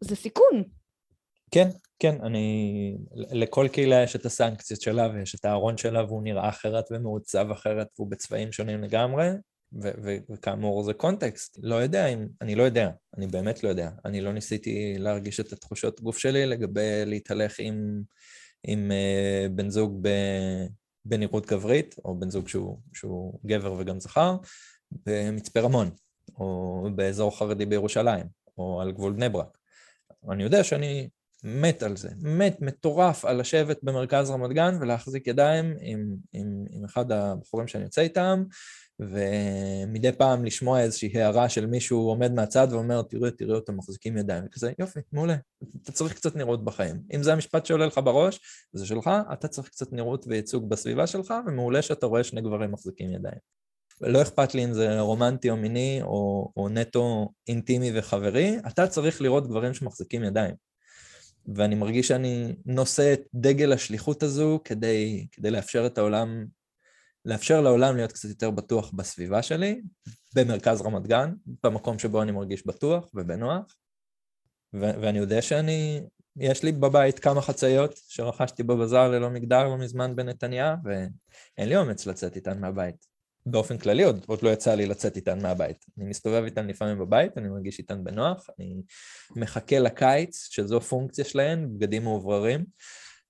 [0.01, 0.80] זה סיכון.
[1.51, 2.97] כן, כן, אני...
[3.15, 7.87] לכל קהילה יש את הסנקציות שלה ויש את הארון שלה והוא נראה אחרת ומעוצב אחרת
[7.99, 9.29] והוא בצבעים שונים לגמרי,
[9.83, 14.21] ו- וכאמור זה קונטקסט, לא יודע אם, אני לא יודע, אני באמת לא יודע, אני
[14.21, 18.03] לא ניסיתי להרגיש את התחושות גוף שלי לגבי להתהלך עם,
[18.65, 20.67] עם uh, בן זוג ב-
[21.05, 24.37] בנראות גברית, או בן זוג שהוא, שהוא גבר וגם זכר,
[25.07, 25.91] במצפה רמון,
[26.39, 28.27] או באזור חרדי בירושלים,
[28.59, 29.59] או על גבול בני ברק.
[30.31, 31.09] אני יודע שאני
[31.45, 36.85] מת על זה, מת, מטורף על לשבת במרכז רמת גן ולהחזיק ידיים עם, עם, עם
[36.85, 38.45] אחד הבחורים שאני יוצא איתם,
[39.01, 44.45] ומדי פעם לשמוע איזושהי הערה של מישהו עומד מהצד ואומר, תראו, תראו אותם מחזיקים ידיים,
[44.47, 45.37] וכזה, יופי, מעולה,
[45.83, 47.03] אתה צריך קצת נראות בחיים.
[47.15, 48.41] אם זה המשפט שעולה לך בראש,
[48.73, 53.13] זה שלך, אתה צריך קצת נראות וייצוג בסביבה שלך, ומעולה שאתה רואה שני גברים מחזיקים
[53.13, 53.39] ידיים.
[54.01, 59.23] לא אכפת לי אם זה רומנטי או מיני, או, או נטו אינטימי וחברי, אתה צריך
[59.23, 60.70] לראות גברים שמחזיקים ידיים.
[61.55, 66.47] ואני מרגיש שאני נושא את דגל השליחות הזו כדי, כדי לאפשר את העולם
[67.25, 69.81] לאפשר לעולם להיות קצת יותר בטוח בסביבה שלי,
[70.35, 71.35] במרכז רמת גן,
[71.65, 73.77] במקום שבו אני מרגיש בטוח ובנוח,
[74.75, 76.03] ו- ואני יודע שאני,
[76.37, 82.07] יש לי בבית כמה חצאיות שרכשתי בבזאר ללא מגדר לא מזמן בנתניה, ואין לי אומץ
[82.07, 83.10] לצאת איתן מהבית.
[83.47, 85.85] באופן כללי עוד, עוד לא יצא לי לצאת איתן מהבית.
[85.99, 88.83] אני מסתובב איתן לפעמים בבית, אני מרגיש איתן בנוח, אני
[89.37, 92.65] מחכה לקיץ, שזו פונקציה שלהן, בגדים מאובררים.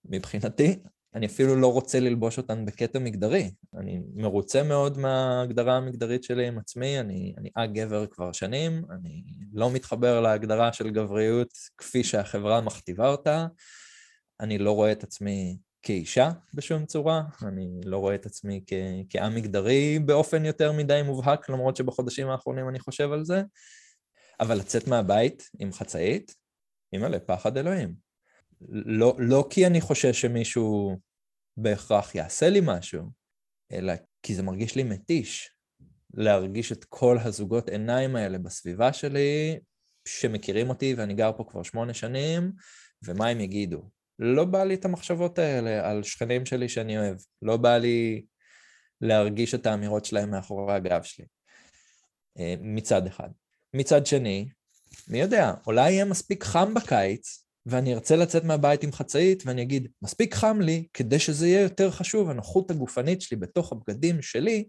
[0.05, 0.77] מבחינתי,
[1.15, 3.51] אני אפילו לא רוצה ללבוש אותן בקטע מגדרי.
[3.79, 9.71] אני מרוצה מאוד מההגדרה המגדרית שלי עם עצמי, אני, אני א-גבר כבר שנים, אני לא
[9.71, 13.47] מתחבר להגדרה של גבריות כפי שהחברה מכתיבה אותה,
[14.41, 18.65] אני לא רואה את עצמי כאישה בשום צורה, אני לא רואה את עצמי
[19.11, 23.43] כ-א-מגדרי באופן יותר מדי מובהק, למרות שבחודשים האחרונים אני חושב על זה,
[24.41, 26.35] אבל לצאת מהבית עם חצאית,
[26.93, 27.95] אימא'לה, פחד אלוהים.
[28.71, 30.97] לא, לא כי אני חושש שמישהו
[31.57, 33.03] בהכרח יעשה לי משהו,
[33.73, 35.51] אלא כי זה מרגיש לי מתיש
[36.15, 39.61] להרגיש את כל הזוגות עיניים האלה בסביבה שלי,
[40.09, 42.53] שמכירים אותי ואני גר פה כבר שמונה שנים,
[43.05, 43.83] ומה הם יגידו.
[44.21, 47.17] לא בא לי את המחשבות האלה על שכנים שלי שאני אוהב.
[47.43, 48.25] לא בא לי
[49.01, 51.27] להרגיש את האמירות שלהם מאחורי הגב שלי.
[52.39, 53.29] אה, מצד אחד.
[53.75, 54.49] מצד שני,
[55.09, 59.89] מי יודע, אולי יהיה מספיק חם בקיץ, ואני ארצה לצאת מהבית עם חצאית, ואני אגיד,
[60.03, 64.69] מספיק חם לי כדי שזה יהיה יותר חשוב, הנוחות הגופנית שלי בתוך הבגדים שלי,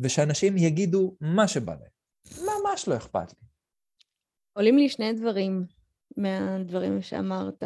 [0.00, 2.46] ושאנשים יגידו מה שבא להם.
[2.46, 3.48] ממש לא אכפת לי.
[4.52, 5.64] עולים לי שני דברים
[6.16, 7.62] מהדברים שאמרת,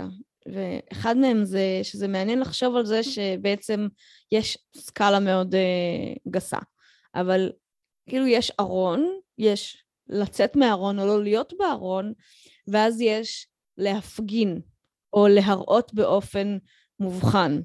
[0.55, 3.87] ואחד מהם זה שזה מעניין לחשוב על זה שבעצם
[4.33, 6.59] יש סקאלה מאוד uh, גסה,
[7.15, 7.53] אבל
[8.09, 12.13] כאילו יש ארון, יש לצאת מהארון או לא להיות בארון,
[12.69, 13.47] ואז יש
[13.79, 14.61] להפגין
[15.13, 16.59] או להראות באופן
[17.01, 17.61] מובחן,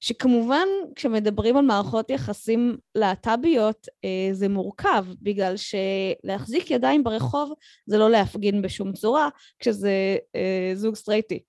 [0.00, 7.52] שכמובן כשמדברים על מערכות יחסים להט"ביות אה, זה מורכב, בגלל שלהחזיק ידיים ברחוב
[7.86, 9.28] זה לא להפגין בשום צורה
[9.58, 11.42] כשזה אה, זוג סטרייטי.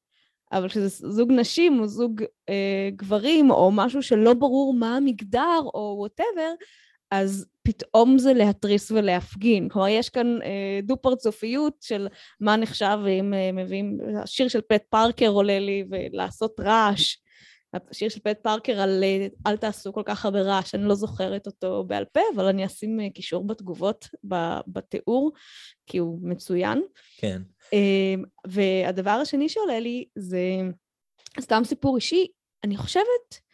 [0.51, 5.95] אבל כשזה זוג נשים או זוג אה, גברים או משהו שלא ברור מה המגדר או
[5.99, 6.53] whatever,
[7.11, 9.69] אז פתאום זה להתריס ולהפגין.
[9.69, 12.07] כלומר, יש כאן אה, דו-פרצופיות של
[12.39, 17.15] מה נחשב אם אה, מביאים, השיר של פט פארקר עולה לי ולעשות רעש.
[17.73, 21.45] השיר של פט פארקר על אה, אל תעשו כל כך הרבה רעש, אני לא זוכרת
[21.45, 24.09] אותו בעל פה, אבל אני אשים אה, קישור בתגובות
[24.67, 25.31] בתיאור,
[25.85, 26.81] כי הוא מצוין.
[27.17, 27.41] כן.
[27.73, 28.15] אה,
[28.47, 30.41] והדבר השני שעולה לי זה
[31.39, 32.27] סתם סיפור אישי,
[32.63, 33.47] אני חושבת,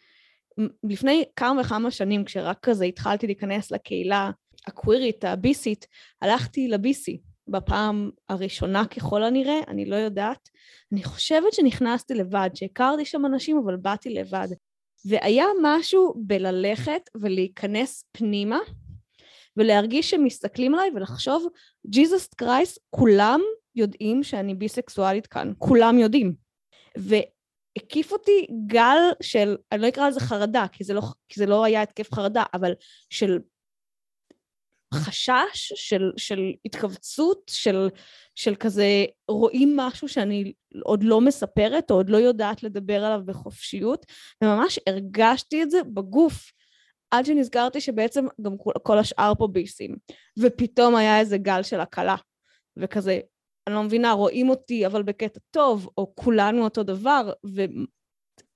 [0.84, 4.30] לפני כמה וכמה שנים, כשרק כזה התחלתי להיכנס לקהילה
[4.66, 5.86] הקווירית, הביסית,
[6.22, 10.48] הלכתי לביסי בפעם הראשונה ככל הנראה, אני לא יודעת.
[10.92, 14.48] אני חושבת שנכנסתי לבד, שהכרתי שם אנשים, אבל באתי לבד.
[15.04, 18.58] והיה משהו בללכת ולהיכנס פנימה,
[19.56, 21.46] ולהרגיש שמסתכלים עליי ולחשוב,
[21.86, 23.40] ג'יזוס קרייסט, כולם
[23.74, 26.34] יודעים שאני ביסקסואלית כאן, כולם יודעים.
[27.76, 31.64] הקיף אותי גל של, אני לא אקרא לזה חרדה, כי זה לא, כי זה לא
[31.64, 32.72] היה התקף חרדה, אבל
[33.10, 33.38] של
[34.94, 37.88] חשש, של, של התכווצות, של,
[38.34, 44.06] של כזה רואים משהו שאני עוד לא מספרת או עוד לא יודעת לדבר עליו בחופשיות,
[44.42, 46.52] וממש הרגשתי את זה בגוף.
[47.10, 49.96] עד שנזכרתי שבעצם גם כל השאר פה ביסים.
[50.38, 52.16] ופתאום היה איזה גל של הקלה.
[52.76, 53.20] וכזה,
[53.66, 57.32] אני לא מבינה, רואים אותי אבל בקטע טוב, או כולנו אותו דבר,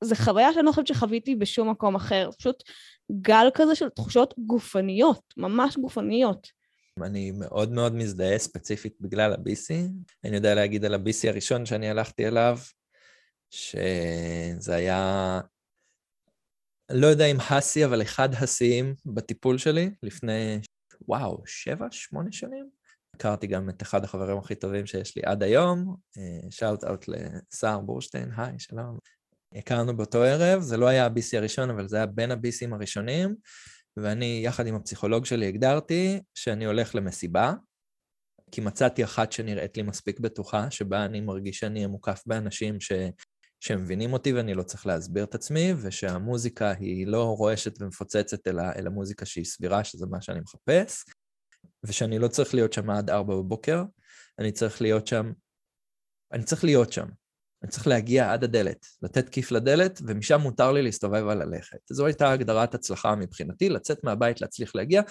[0.04, 2.62] וזו חוויה שאני לא חושבת שחוויתי בשום מקום אחר, פשוט
[3.20, 6.48] גל כזה של תחושות גופניות, ממש גופניות.
[7.02, 9.74] אני מאוד מאוד מזדהה ספציפית בגלל ה-BC.
[10.24, 12.58] אני יודע להגיד על ה-BC הראשון שאני הלכתי אליו,
[13.50, 15.40] שזה היה,
[16.90, 20.60] לא יודע אם הסי, אבל אחד השיאים בטיפול שלי לפני,
[21.08, 22.70] וואו, שבע, שמונה שנים?
[23.14, 25.96] הכרתי גם את אחד החברים הכי טובים שיש לי עד היום,
[26.50, 28.98] שאוט אאוט לסער בורשטיין, היי, שלום.
[29.54, 33.34] הכרנו באותו ערב, זה לא היה ה-BC הראשון, אבל זה היה בין ה-BCים הראשונים,
[33.96, 37.52] ואני, יחד עם הפסיכולוג שלי, הגדרתי שאני הולך למסיבה,
[38.50, 42.92] כי מצאתי אחת שנראית לי מספיק בטוחה, שבה אני מרגיש שאני אהיה מוקף באנשים ש...
[43.60, 48.90] שמבינים אותי ואני לא צריך להסביר את עצמי, ושהמוזיקה היא לא רועשת ומפוצצת, אלא, אלא
[48.90, 51.04] מוזיקה שהיא סבירה, שזה מה שאני מחפש.
[51.84, 53.84] ושאני לא צריך להיות שם עד ארבע בבוקר,
[54.38, 55.32] אני צריך להיות שם,
[56.32, 57.08] אני צריך להיות שם.
[57.62, 61.78] אני צריך להגיע עד הדלת, לתת כיף לדלת, ומשם מותר לי להסתובב וללכת.
[61.90, 65.02] זו הייתה הגדרת הצלחה מבחינתי, לצאת מהבית, להצליח להגיע,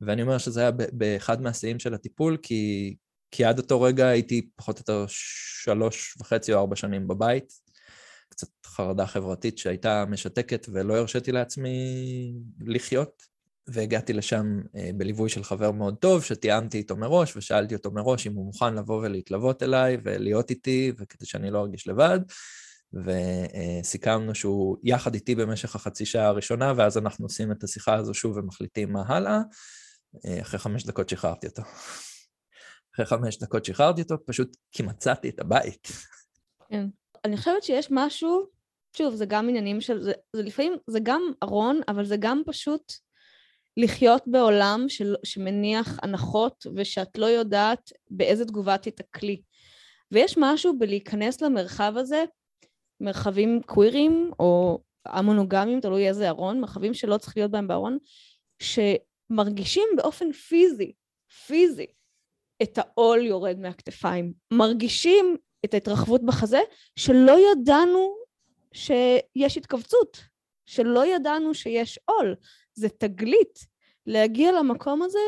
[0.00, 2.94] ואני אומר שזה היה באחד מהשיאים של הטיפול, כי,
[3.30, 7.52] כי עד אותו רגע הייתי פחות או יותר שלוש וחצי או ארבע שנים בבית,
[8.28, 12.32] קצת חרדה חברתית שהייתה משתקת ולא הרשיתי לעצמי
[12.66, 13.33] לחיות.
[13.66, 18.34] והגעתי לשם אה, בליווי של חבר מאוד טוב, שתיאמתי איתו מראש, ושאלתי אותו מראש אם
[18.34, 22.20] הוא מוכן לבוא ולהתלוות אליי ולהיות איתי, וכדי שאני לא ארגיש לבד.
[22.94, 28.36] וסיכמנו שהוא יחד איתי במשך החצי שעה הראשונה, ואז אנחנו עושים את השיחה הזו שוב
[28.36, 29.40] ומחליטים מה הלאה.
[30.26, 31.62] אה, אחרי חמש דקות שחררתי אותו.
[32.94, 35.88] אחרי חמש דקות שחררתי אותו, פשוט כי מצאתי את הבית.
[36.68, 36.86] כן.
[37.24, 38.46] אני חושבת שיש משהו,
[38.96, 42.92] שוב, זה גם עניינים של, זה, זה לפעמים, זה גם ארון, אבל זה גם פשוט
[43.76, 49.42] לחיות בעולם של, שמניח הנחות ושאת לא יודעת באיזה תגובה תתקלי.
[50.12, 52.24] ויש משהו בלהיכנס למרחב הזה,
[53.00, 57.98] מרחבים קווירים או המונוגמים, תלוי איזה ארון, מרחבים שלא צריך להיות בהם בארון,
[58.62, 60.92] שמרגישים באופן פיזי,
[61.46, 61.86] פיזי,
[62.62, 64.32] את העול יורד מהכתפיים.
[64.52, 66.60] מרגישים את ההתרחבות בחזה
[66.96, 68.16] שלא ידענו
[68.72, 70.20] שיש התכווצות,
[70.66, 72.34] שלא ידענו שיש עול.
[72.74, 73.58] זה תגלית
[74.06, 75.18] להגיע למקום הזה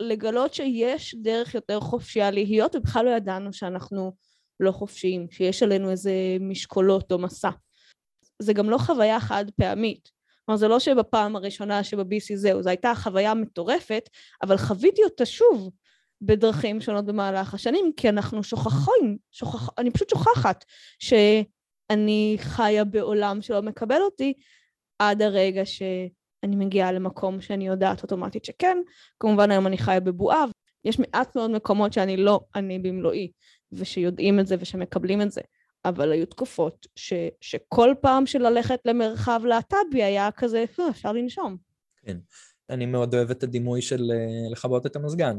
[0.00, 4.12] ולגלות שיש דרך יותר חופשייה להיות, ובכלל לא ידענו שאנחנו
[4.60, 7.50] לא חופשיים, שיש עלינו איזה משקולות או מסע.
[8.42, 10.10] זה גם לא חוויה חד פעמית.
[10.44, 14.08] כלומר, זה לא שבפעם הראשונה שב-BC זהו, זו הייתה חוויה מטורפת,
[14.42, 15.70] אבל חוויתי אותה שוב
[16.22, 20.64] בדרכים שונות במהלך השנים, כי אנחנו שוכחים, שוכח, אני פשוט שוכחת
[20.98, 24.34] שאני חיה בעולם שלא מקבל אותי,
[25.00, 28.78] עד הרגע שאני מגיעה למקום שאני יודעת אוטומטית שכן.
[29.20, 30.44] כמובן היום אני חיה בבועה,
[30.84, 33.30] יש מעט מאוד מקומות שאני לא אני במלואי,
[33.72, 35.40] ושיודעים את זה ושמקבלים את זה.
[35.84, 41.56] אבל היו תקופות ש, שכל פעם של ללכת למרחב להט"בי היה כזה, אה, אפשר לנשום.
[42.02, 42.16] כן.
[42.70, 45.38] אני מאוד אוהב את הדימוי של אה, לכבות את המזגן.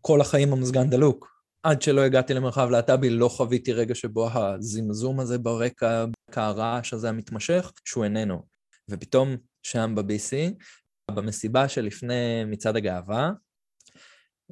[0.00, 1.36] כל החיים המזגן דלוק.
[1.62, 7.08] עד שלא הגעתי למרחב להט"בי לא חוויתי רגע שבו הזמזום הזה ברקע, הרקע הרעש הזה
[7.08, 8.55] המתמשך, שהוא איננו.
[8.90, 10.54] ופתאום שם ב-BC,
[11.10, 13.30] במסיבה שלפני מצעד הגאווה,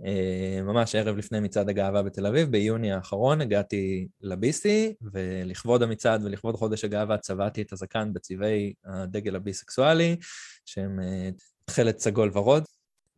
[0.05, 6.57] אה, ממש ערב לפני מצעד הגאווה בתל אביב, ביוני האחרון הגעתי לביסי, ולכבוד המצעד ולכבוד
[6.57, 10.17] חודש הגאווה צבעתי את הזקן בצבעי הדגל הביסקסואלי,
[10.65, 11.31] שהם אה,
[11.65, 12.65] תכלת סגול ורוד.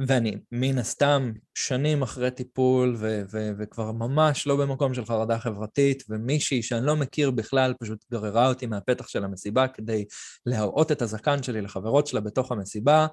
[0.01, 6.03] ואני מן הסתם שנים אחרי טיפול ו- ו- וכבר ממש לא במקום של חרדה חברתית,
[6.09, 10.05] ומישהי שאני לא מכיר בכלל פשוט גררה אותי מהפתח של המסיבה כדי
[10.47, 13.07] להראות את הזקן שלי לחברות שלה בתוך המסיבה,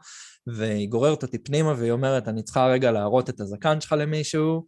[0.48, 4.66] והיא גוררת אותי פנימה והיא אומרת, אני צריכה רגע להראות את הזקן שלך למישהו,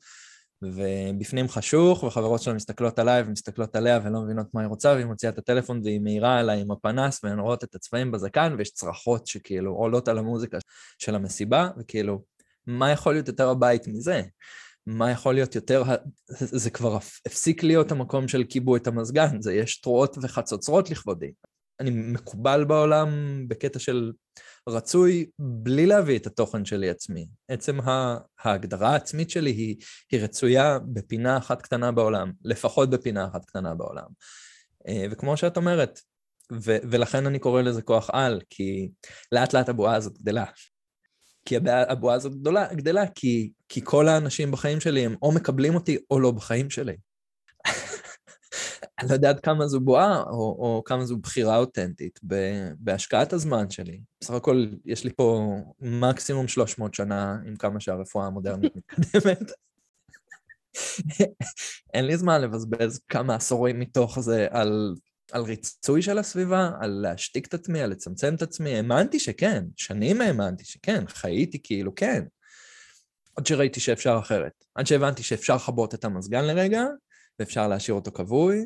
[0.62, 5.32] ובפנים חשוך, וחברות שלה מסתכלות עליי ומסתכלות עליה ולא מבינות מה היא רוצה, והיא מוציאה
[5.32, 9.72] את הטלפון והיא מאירה עליי עם הפנס, והן רואות את הצבעים בזקן, ויש צרחות שכאילו
[9.72, 10.58] עולות על המוזיקה
[11.00, 12.24] של המסיבה, וכאילו,
[12.68, 14.22] מה יכול להיות יותר הבית מזה?
[14.88, 15.84] מה יכול להיות יותר,
[16.30, 16.98] זה כבר
[17.28, 21.32] הפסיק להיות המקום של כיבו את המזגן, זה יש תרועות וחצוצרות לכבודי.
[21.80, 23.10] אני מקובל בעולם
[23.48, 24.12] בקטע של
[24.70, 27.28] רצוי בלי להביא את התוכן שלי עצמי.
[27.48, 27.80] עצם
[28.40, 29.76] ההגדרה העצמית שלי היא,
[30.12, 34.08] היא רצויה בפינה אחת קטנה בעולם, לפחות בפינה אחת קטנה בעולם.
[34.88, 36.00] אה, וכמו שאת אומרת,
[36.54, 38.90] ו- ולכן אני קורא לזה כוח על, כי
[39.32, 40.46] לאט לאט הבועה הזאת גדלה.
[41.46, 41.56] כי
[41.90, 46.20] הבועה הזאת גדולה, גדלה כי, כי כל האנשים בחיים שלי הם או מקבלים אותי או
[46.20, 46.96] לא בחיים שלי.
[49.00, 52.20] אני לא יודע עד כמה זו בועה, או, או כמה זו בחירה אותנטית
[52.80, 54.02] בהשקעת הזמן שלי.
[54.22, 59.52] בסך הכל, יש לי פה מקסימום 300 שנה עם כמה שהרפואה המודרנית מתקדמת.
[61.94, 64.96] אין לי זמן לבזבז כמה עשורים מתוך זה על,
[65.32, 68.76] על ריצוי של הסביבה, על להשתיק את עצמי, על לצמצם את עצמי.
[68.76, 72.24] האמנתי שכן, שנים האמנתי שכן, חייתי כאילו כן.
[73.36, 74.64] עד שראיתי שאפשר אחרת.
[74.76, 76.84] עד שהבנתי שאפשר לכבות את המזגן לרגע,
[77.40, 78.66] ואפשר להשאיר אותו כבוי,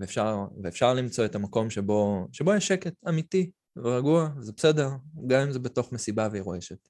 [0.00, 4.88] ואפשר, ואפשר למצוא את המקום שבו, שבו יש שקט אמיתי ורגוע, זה בסדר,
[5.26, 6.88] גם אם זה בתוך מסיבה והיא רועשת.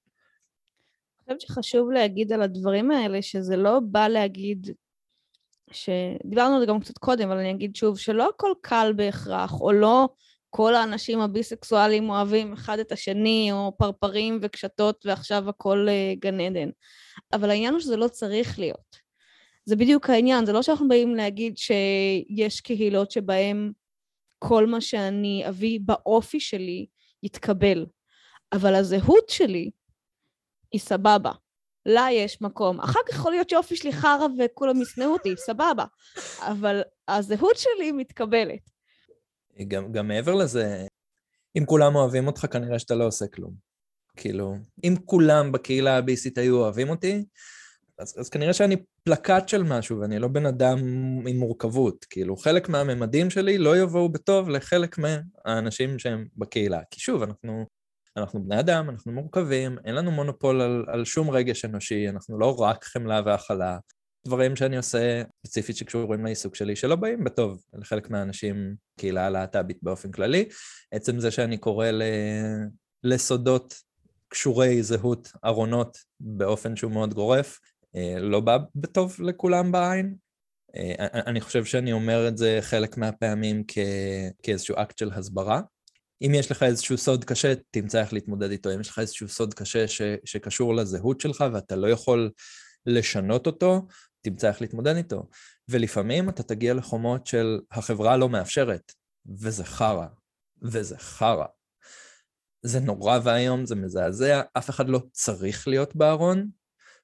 [1.29, 4.71] אני חושבת שחשוב להגיד על הדברים האלה, שזה לא בא להגיד,
[5.71, 9.73] שדיברנו על זה גם קצת קודם, אבל אני אגיד שוב, שלא הכל קל בהכרח, או
[9.73, 10.09] לא
[10.51, 16.69] כל האנשים הביסקסואלים אוהבים אחד את השני, או פרפרים וקשתות, ועכשיו הכל אה, גן עדן.
[17.33, 19.02] אבל העניין הוא שזה לא צריך להיות.
[19.65, 23.73] זה בדיוק העניין, זה לא שאנחנו באים להגיד שיש קהילות שבהן
[24.39, 26.87] כל מה שאני אביא באופי שלי
[27.23, 27.87] יתקבל,
[28.53, 29.71] אבל הזהות שלי
[30.73, 31.33] היא סבבה.
[31.87, 32.81] לה יש מקום.
[32.81, 35.85] אחר כך יכול להיות שאופי שלי חרא וכולם ישנאו אותי, סבבה.
[36.41, 38.71] אבל הזהות שלי מתקבלת.
[39.69, 40.87] גם, גם מעבר לזה,
[41.59, 43.55] אם כולם אוהבים אותך, כנראה שאתה לא עושה כלום.
[44.17, 44.55] כאילו,
[44.85, 47.25] אם כולם בקהילה הביסית היו אוהבים אותי,
[48.03, 50.79] אז, אז כנראה שאני פלקט של משהו ואני לא בן אדם
[51.27, 52.05] עם מורכבות.
[52.11, 56.81] כאילו, חלק מהממדים שלי לא יבואו בטוב לחלק מהאנשים שהם בקהילה.
[56.91, 57.67] כי שוב, אנחנו,
[58.17, 62.61] אנחנו בני אדם, אנחנו מורכבים, אין לנו מונופול על, על שום רגש אנושי, אנחנו לא
[62.61, 63.79] רק חמלה והכלה.
[64.27, 70.13] דברים שאני עושה ספציפית שקשורים לעיסוק שלי, שלא באים בטוב לחלק מהאנשים, קהילה הלהט"בית באופן
[70.13, 70.49] כללי.
[70.93, 72.03] עצם זה שאני קורא ל...
[73.05, 73.75] לסודות
[74.29, 77.59] קשורי זהות ארונות באופן שהוא מאוד גורף,
[78.21, 80.15] לא בא בטוב לכולם בעין.
[80.77, 83.79] אה, אני חושב שאני אומר את זה חלק מהפעמים כ...
[84.43, 85.61] כאיזשהו אקט של הסברה.
[86.23, 88.75] אם יש לך איזשהו סוד קשה, תמצא איך להתמודד איתו.
[88.75, 90.03] אם יש לך איזשהו סוד קשה ש...
[90.25, 92.31] שקשור לזהות שלך ואתה לא יכול
[92.87, 93.87] לשנות אותו,
[94.23, 95.29] תמצא איך להתמודד איתו.
[95.69, 98.93] ולפעמים אתה תגיע לחומות של החברה לא מאפשרת,
[99.27, 100.07] וזה חרא,
[100.63, 101.47] וזה חרא.
[102.63, 106.49] זה נורא ואיום, זה מזעזע, אף אחד לא צריך להיות בארון,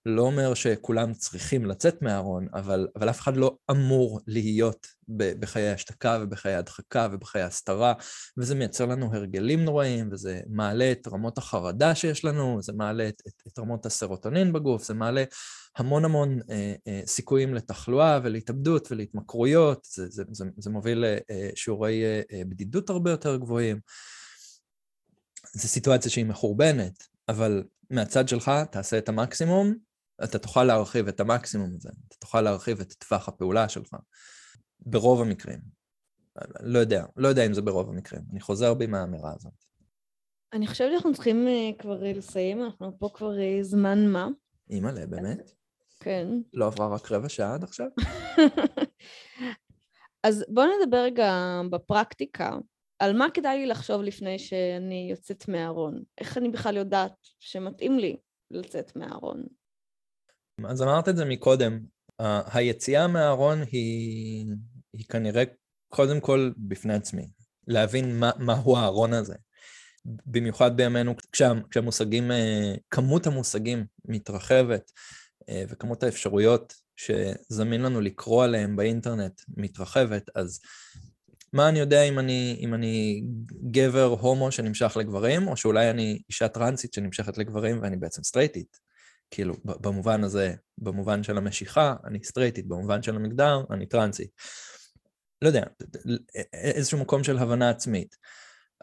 [0.06, 6.18] לא אומר שכולם צריכים לצאת מהארון, אבל, אבל אף אחד לא אמור להיות בחיי השתקה
[6.22, 7.92] ובחיי הדחקה ובחיי הסתרה,
[8.38, 13.22] וזה מייצר לנו הרגלים נוראים, וזה מעלה את רמות החרדה שיש לנו, זה מעלה את,
[13.28, 15.24] את, את רמות הסרוטונין בגוף, זה מעלה
[15.76, 22.20] המון המון אה, אה, סיכויים לתחלואה ולהתאבדות ולהתמכרויות, זה, זה, זה, זה מוביל לשיעורי אה,
[22.32, 23.80] אה, בדידות הרבה יותר גבוהים.
[25.54, 29.87] זו סיטואציה שהיא מחורבנת, אבל מהצד שלך תעשה את המקסימום,
[30.24, 33.96] אתה תוכל להרחיב את המקסימום הזה, אתה תוכל להרחיב את טווח הפעולה שלך,
[34.80, 35.58] ברוב המקרים.
[36.60, 39.52] לא יודע, לא יודע אם זה ברוב המקרים, אני חוזר בי מהאמירה הזאת.
[40.52, 44.28] אני חושבת שאנחנו צריכים uh, כבר uh, לסיים, אנחנו פה כבר uh, זמן מה.
[44.70, 45.50] אימא'לה, באמת?
[46.00, 46.28] כן.
[46.54, 47.86] לא עברה רק רבע שעה עד עכשיו?
[50.26, 52.56] אז בואו נדבר רגע בפרקטיקה,
[52.98, 56.02] על מה כדאי לי לחשוב לפני שאני יוצאת מהארון.
[56.18, 58.16] איך אני בכלל יודעת שמתאים לי
[58.50, 59.44] לצאת מהארון?
[60.64, 61.78] אז אמרת את זה מקודם,
[62.52, 64.46] היציאה מהארון היא,
[64.92, 65.44] היא כנראה
[65.88, 67.28] קודם כל בפני עצמי.
[67.68, 69.34] להבין מה, מהו הארון הזה.
[70.26, 74.92] במיוחד בימינו, כשה, כשהמושגים, אה, כמות המושגים מתרחבת,
[75.48, 80.60] אה, וכמות האפשרויות שזמין לנו לקרוא עליהם באינטרנט מתרחבת, אז
[81.52, 83.22] מה אני יודע אם אני, אם אני
[83.70, 88.87] גבר הומו שנמשך לגברים, או שאולי אני אישה טרנסית שנמשכת לגברים ואני בעצם סטרייטית.
[89.30, 94.30] כאילו, במובן הזה, במובן של המשיכה, אני סטרייטית, במובן של המגדר, אני טרנסית.
[95.42, 95.62] לא יודע,
[96.52, 98.16] איזשהו מקום של הבנה עצמית.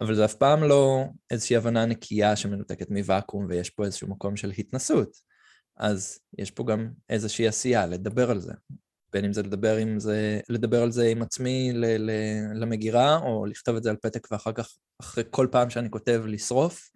[0.01, 4.51] אבל זה אף פעם לא איזושהי הבנה נקייה שמנותקת מוואקום, ויש פה איזשהו מקום של
[4.57, 5.17] התנסות.
[5.77, 8.53] אז יש פה גם איזושהי עשייה, לדבר על זה.
[9.13, 12.11] בין אם זה לדבר, עם זה, לדבר על זה עם עצמי ל, ל,
[12.53, 16.89] למגירה, או לכתוב את זה על פתק ואחר כך, אחרי כל פעם שאני כותב, לשרוף.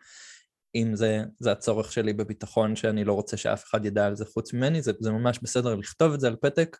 [0.75, 4.53] אם זה, זה הצורך שלי בביטחון שאני לא רוצה שאף אחד ידע על זה חוץ
[4.53, 6.77] ממני, זה, זה ממש בסדר לכתוב את זה על פתק,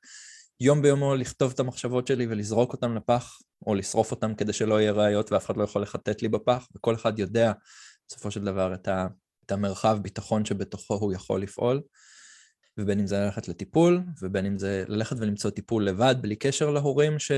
[0.59, 4.91] יום ביומו לכתוב את המחשבות שלי ולזרוק אותן לפח, או לשרוף אותן כדי שלא יהיה
[4.91, 7.51] ראיות ואף אחד לא יכול לחטט לי בפח, וכל אחד יודע
[8.07, 9.07] בסופו של דבר את, ה,
[9.45, 11.81] את המרחב ביטחון שבתוכו הוא יכול לפעול.
[12.79, 17.19] ובין אם זה ללכת לטיפול, ובין אם זה ללכת ולמצוא טיפול לבד, בלי קשר להורים
[17.19, 17.31] ש,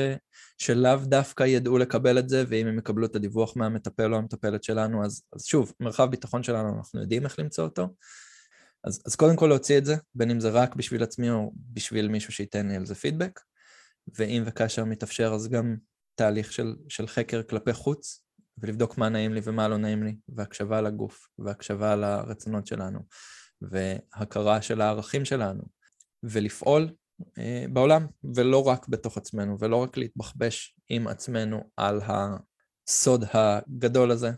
[0.58, 5.06] שלאו דווקא ידעו לקבל את זה, ואם הם יקבלו את הדיווח מהמטפל או המטפלת שלנו,
[5.06, 7.88] אז, אז שוב, מרחב ביטחון שלנו, אנחנו יודעים איך למצוא אותו.
[8.84, 12.08] אז, אז קודם כל להוציא את זה, בין אם זה רק בשביל עצמי או בשביל
[12.08, 13.40] מישהו שייתן לי על זה פידבק,
[14.18, 15.76] ואם וכאשר מתאפשר, אז גם
[16.16, 18.24] תהליך של, של חקר כלפי חוץ,
[18.58, 23.00] ולבדוק מה נעים לי ומה לא נעים לי, והקשבה לגוף, והקשבה לרצונות שלנו.
[23.62, 25.64] והכרה של הערכים שלנו,
[26.24, 26.94] ולפעול
[27.38, 34.32] אה, בעולם, ולא רק בתוך עצמנו, ולא רק להתבחבש עם עצמנו על הסוד הגדול הזה,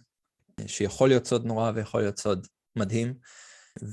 [0.68, 3.14] שיכול להיות סוד נורא ויכול להיות סוד מדהים,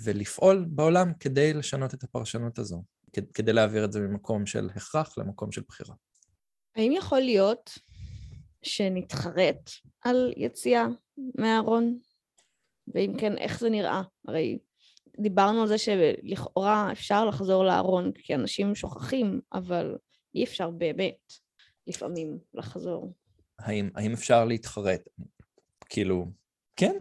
[0.05, 2.83] ולפעול בעולם כדי לשנות את הפרשנות הזו,
[3.35, 5.95] כדי להעביר את זה ממקום של הכרח למקום של בחירה.
[6.77, 7.79] האם יכול להיות
[8.63, 9.71] שנתחרט
[10.01, 10.87] על יציאה
[11.39, 11.99] מהארון?
[12.95, 14.03] ואם כן, איך זה נראה?
[14.29, 14.59] הרי
[15.19, 19.97] דיברנו על זה שלכאורה אפשר לחזור לארון כי אנשים שוכחים, אבל
[20.35, 21.33] אי אפשר באמת
[21.87, 23.15] לפעמים לחזור.
[23.59, 25.09] האם, האם אפשר להתחרט?
[25.89, 26.27] כאילו,
[26.77, 26.95] כן,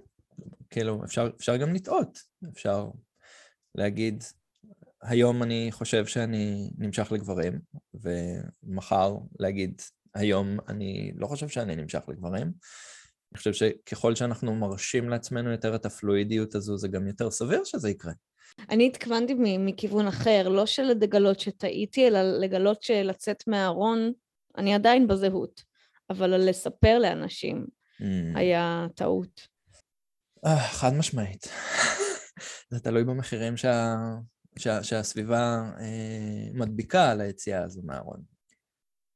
[0.69, 2.19] כאילו, אפשר, אפשר גם לטעות.
[2.53, 2.87] אפשר
[3.75, 4.23] להגיד,
[5.03, 7.59] היום אני חושב שאני נמשך לגברים,
[7.93, 9.81] ומחר להגיד,
[10.15, 12.51] היום אני לא חושב שאני נמשך לגברים.
[13.31, 17.89] אני חושב שככל שאנחנו מרשים לעצמנו יותר את הפלואידיות הזו, זה גם יותר סביר שזה
[17.89, 18.13] יקרה.
[18.69, 24.11] אני התכוונתי מכיוון אחר, לא של לגלות שטעיתי, אלא לגלות שלצאת מהארון,
[24.57, 25.63] אני עדיין בזהות,
[26.09, 27.65] אבל לספר לאנשים
[28.01, 28.37] mm.
[28.37, 29.47] היה טעות.
[30.45, 31.47] Uh, חד משמעית.
[32.71, 33.95] זה תלוי במחירים שה,
[34.59, 38.21] שה, שהסביבה uh, מדביקה על היציאה הזו מהארון.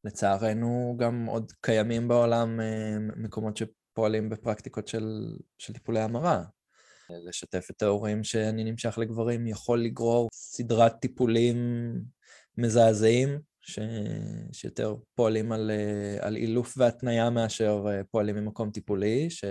[0.04, 3.58] לצערנו גם עוד קיימים בעולם uh, מקומות
[3.94, 6.44] פועלים בפרקטיקות של, של טיפולי המרה.
[7.10, 11.58] לשתף את ההורים שאני נמשך לגברים יכול לגרור סדרת טיפולים
[12.58, 13.80] מזעזעים, ש...
[14.52, 15.72] שיותר פועלים על,
[16.20, 19.46] על אילוף והתניה מאשר פועלים ממקום טיפולי, ש...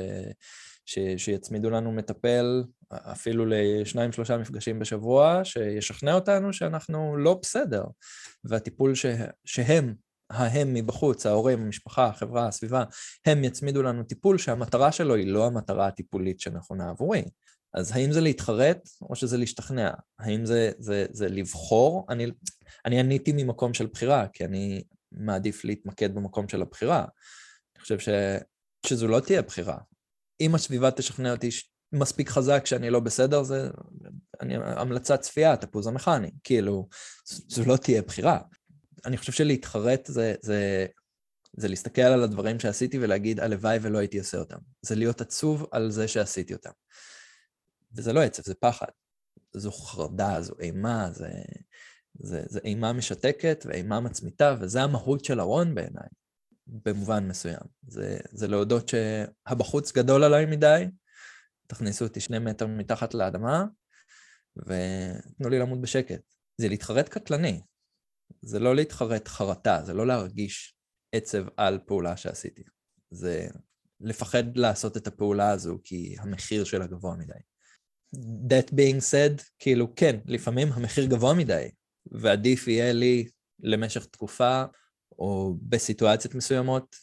[0.84, 0.98] ש...
[1.16, 7.84] שיצמידו לנו מטפל אפילו לשניים שלושה מפגשים בשבוע, שישכנע אותנו שאנחנו לא בסדר,
[8.44, 9.06] והטיפול ש...
[9.44, 9.94] שהם
[10.32, 12.84] ההם מבחוץ, ההורים, המשפחה, החברה, הסביבה,
[13.26, 17.22] הם יצמידו לנו טיפול שהמטרה שלו היא לא המטרה הטיפולית שנכונה עבורי.
[17.74, 19.90] אז האם זה להתחרט או שזה להשתכנע?
[20.18, 22.06] האם זה, זה, זה לבחור?
[22.08, 22.26] אני,
[22.84, 27.04] אני עניתי ממקום של בחירה, כי אני מעדיף להתמקד במקום של הבחירה.
[27.76, 28.08] אני חושב ש,
[28.86, 29.78] שזו לא תהיה בחירה.
[30.40, 31.48] אם הסביבה תשכנע אותי
[31.92, 33.68] מספיק חזק שאני לא בסדר, זה
[34.40, 36.30] אני, המלצת צפייה, תפוז המכני.
[36.44, 36.88] כאילו,
[37.24, 38.38] זו לא תהיה בחירה.
[39.06, 40.86] אני חושב שלהתחרט זה, זה,
[41.56, 44.58] זה להסתכל על הדברים שעשיתי ולהגיד, הלוואי ולא הייתי עושה אותם.
[44.82, 46.70] זה להיות עצוב על זה שעשיתי אותם.
[47.94, 48.86] וזה לא עצב, זה פחד.
[49.52, 51.30] זו חרדה, זו אימה, זה,
[52.14, 56.08] זה, זה אימה משתקת ואימה מצמיתה, וזה המהות של ארון בעיניי,
[56.66, 57.62] במובן מסוים.
[57.86, 60.84] זה, זה להודות שהבחוץ גדול עליי מדי,
[61.66, 63.64] תכניסו אותי שני מטר מתחת לאדמה,
[64.56, 66.20] ותנו לי למות בשקט.
[66.56, 67.60] זה להתחרט קטלני,
[68.42, 70.76] זה לא להתחרט חרטה, זה לא להרגיש
[71.12, 72.62] עצב על פעולה שעשיתי.
[73.10, 73.48] זה
[74.00, 77.32] לפחד לעשות את הפעולה הזו כי המחיר שלה גבוה מדי.
[78.48, 81.70] That being said, כאילו כן, לפעמים המחיר גבוה מדי,
[82.12, 83.28] ועדיף יהיה לי
[83.60, 84.64] למשך תקופה,
[85.18, 86.96] או בסיטואציות מסוימות,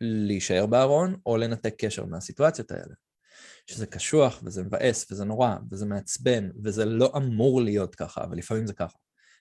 [0.00, 2.94] להישאר בארון, או לנתק קשר מהסיטואציות האלה.
[3.66, 8.66] שזה קשוח, וזה מבאס, וזה נורא, וזה מעצבן, וזה לא אמור להיות ככה, אבל לפעמים
[8.66, 8.96] זה ככה.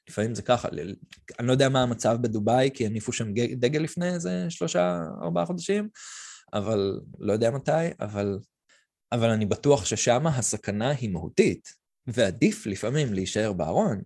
[0.10, 0.68] לפעמים זה ככה,
[1.40, 5.90] אני לא יודע מה המצב בדובאי, כי הניפו שם דגל לפני איזה שלושה, ארבעה חודשים,
[6.54, 8.40] אבל לא יודע מתי, אבל,
[9.12, 11.74] אבל אני בטוח ששם הסכנה היא מהותית,
[12.08, 14.02] ועדיף לפעמים להישאר בארון.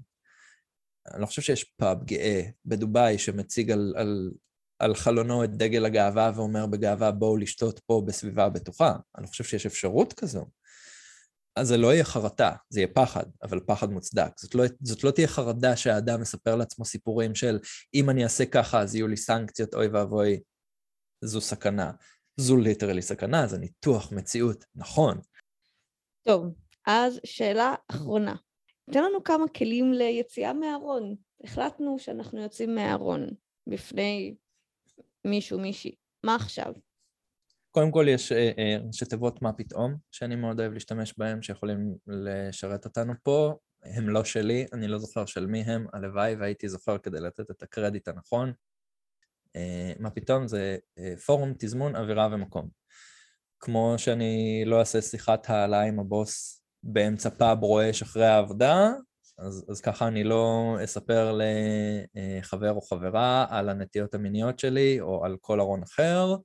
[1.14, 4.32] אני לא חושב שיש פאב גאה בדובאי שמציג על, על,
[4.80, 8.96] על חלונו את דגל הגאווה ואומר בגאווה בואו לשתות פה בסביבה בטוחה.
[9.18, 10.46] אני לא חושב שיש אפשרות כזו.
[11.58, 14.40] אז זה לא יהיה חרטה, זה יהיה פחד, אבל פחד מוצדק.
[14.40, 17.60] זאת לא, זאת לא תהיה חרדה שהאדם מספר לעצמו סיפורים של
[17.94, 20.40] אם אני אעשה ככה אז יהיו לי סנקציות, אוי ואבוי,
[21.24, 21.92] זו סכנה.
[22.40, 25.20] זו ליטרלי סכנה, זה ניתוח מציאות, נכון.
[26.28, 26.46] טוב,
[26.88, 28.36] אז שאלה אחרונה.
[28.92, 31.16] תן לנו כמה כלים ליציאה מהארון.
[31.44, 33.28] החלטנו שאנחנו יוצאים מהארון
[33.68, 34.36] בפני
[35.26, 35.96] מישהו, מישהי.
[36.26, 36.74] מה עכשיו?
[37.78, 41.96] קודם כל יש אה, אה, ראשי תיבות מה פתאום, שאני מאוד אוהב להשתמש בהם, שיכולים
[42.08, 43.56] לשרת אותנו פה.
[43.84, 47.64] הם לא שלי, אני לא זוכר של מי הם, הלוואי והייתי זוכר כדי לתת את
[47.64, 48.54] הקרדיט הנכון.
[49.56, 50.78] אה, מה פתאום זה
[51.26, 52.70] פורום, תזמון, אווירה ומקום.
[53.60, 58.92] כמו שאני לא אעשה שיחת העלה עם הבוס באמצע פאב רועש אחרי העבודה,
[59.38, 61.40] אז, אז ככה אני לא אספר
[62.16, 66.36] לחבר או חברה על הנטיות המיניות שלי או על כל ארון אחר,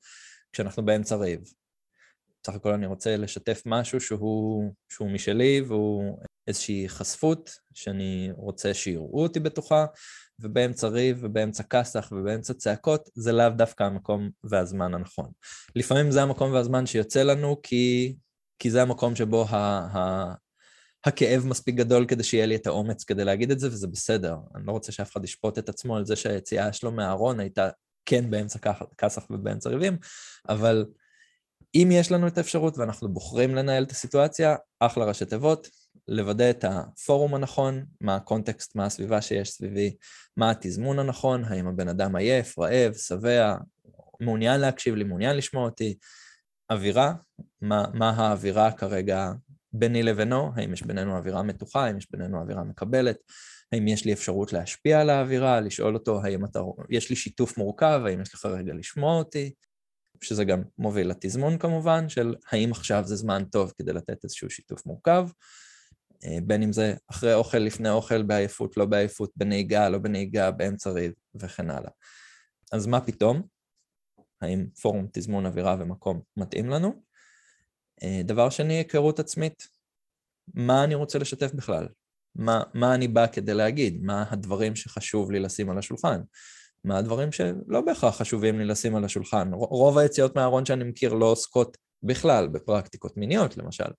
[0.53, 1.41] כשאנחנו באמצע ריב.
[2.43, 9.23] בסך הכל אני רוצה לשתף משהו שהוא, שהוא משלי והוא איזושהי חשפות שאני רוצה שיראו
[9.23, 9.87] אותי בתוכה,
[10.41, 15.31] ובאמצע ריב ובאמצע כסח ובאמצע צעקות זה לאו דווקא המקום והזמן הנכון.
[15.77, 18.17] לפעמים זה המקום והזמן שיוצא לנו כי,
[18.59, 20.35] כי זה המקום שבו ה, ה,
[21.05, 24.37] הכאב מספיק גדול כדי שיהיה לי את האומץ כדי להגיד את זה, וזה בסדר.
[24.55, 27.69] אני לא רוצה שאף אחד ישפוט את עצמו על זה שהיציאה שלו מהארון הייתה
[28.07, 28.59] כן באמצע
[28.99, 29.97] כסח ובאמצע ריבים,
[30.49, 30.87] אבל
[31.75, 35.69] אם יש לנו את האפשרות ואנחנו בוחרים לנהל את הסיטואציה, אחלה ראשי תיבות,
[36.09, 39.97] לוודא את הפורום הנכון, מה הקונטקסט, מה הסביבה שיש סביבי,
[40.37, 43.57] מה התזמון הנכון, האם הבן אדם עייף, רעב, שבע,
[44.21, 45.99] מעוניין להקשיב לי, מעוניין לשמוע אותי,
[46.71, 47.15] אווירה,
[47.61, 49.33] מה, מה האווירה כרגע
[49.73, 53.17] ביני לבינו, האם יש בינינו אווירה מתוחה, האם יש בינינו אווירה מקבלת,
[53.73, 56.61] האם יש לי אפשרות להשפיע על האווירה, לשאול אותו האם אתה,
[56.91, 59.53] יש לי שיתוף מורכב, האם יש לך רגע לשמוע אותי,
[60.20, 64.87] שזה גם מוביל לתזמון כמובן, של האם עכשיו זה זמן טוב כדי לתת איזשהו שיתוף
[64.87, 65.29] מורכב,
[66.25, 70.91] אה, בין אם זה אחרי אוכל, לפני אוכל, בעייפות, לא בעייפות, בנהיגה, לא בנהיגה, באמצע
[70.91, 71.91] ריב וכן הלאה.
[72.73, 73.43] אז מה פתאום?
[74.41, 77.03] האם פורום תזמון אווירה ומקום מתאים לנו?
[78.03, 79.68] אה, דבר שני, היכרות עצמית.
[80.55, 81.89] מה אני רוצה לשתף בכלל?
[82.37, 84.03] מה, מה אני בא כדי להגיד?
[84.03, 86.20] מה הדברים שחשוב לי לשים על השולחן?
[86.85, 89.51] מה הדברים שלא בהכרח חשובים לי לשים על השולחן?
[89.53, 93.91] רוב היציאות מהארון שאני מכיר לא עוסקות בכלל בפרקטיקות מיניות, למשל.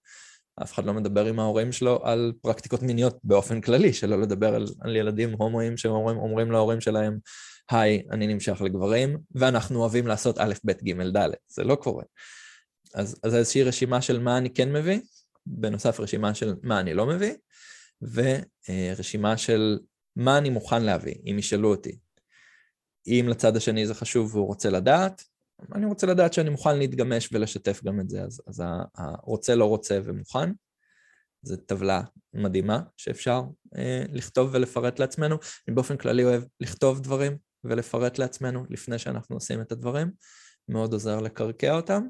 [0.64, 4.66] אף אחד לא מדבר עם ההורים שלו על פרקטיקות מיניות באופן כללי, שלא לדבר על,
[4.82, 7.18] על ילדים הומואים שאומרים להורים שלהם,
[7.72, 12.04] היי, אני נמשך לגברים, ואנחנו אוהבים לעשות א', ב', ג', ד', זה לא קורה.
[12.96, 15.00] אז, אז איזושהי רשימה של מה אני כן מביא,
[15.46, 17.34] בנוסף רשימה של מה אני לא מביא,
[18.02, 19.80] ורשימה של
[20.16, 21.98] מה אני מוכן להביא, אם ישאלו אותי.
[23.08, 25.24] אם לצד השני זה חשוב והוא רוצה לדעת,
[25.76, 28.64] אני רוצה לדעת שאני מוכן להתגמש ולשתף גם את זה, אז, אז
[28.96, 30.50] הרוצה לא רוצה ומוכן.
[31.42, 32.02] זו טבלה
[32.34, 33.42] מדהימה שאפשר
[33.78, 35.38] אה, לכתוב ולפרט לעצמנו.
[35.68, 40.12] אני באופן כללי אוהב לכתוב דברים ולפרט לעצמנו לפני שאנחנו עושים את הדברים.
[40.70, 42.08] מאוד עוזר לקרקע אותם.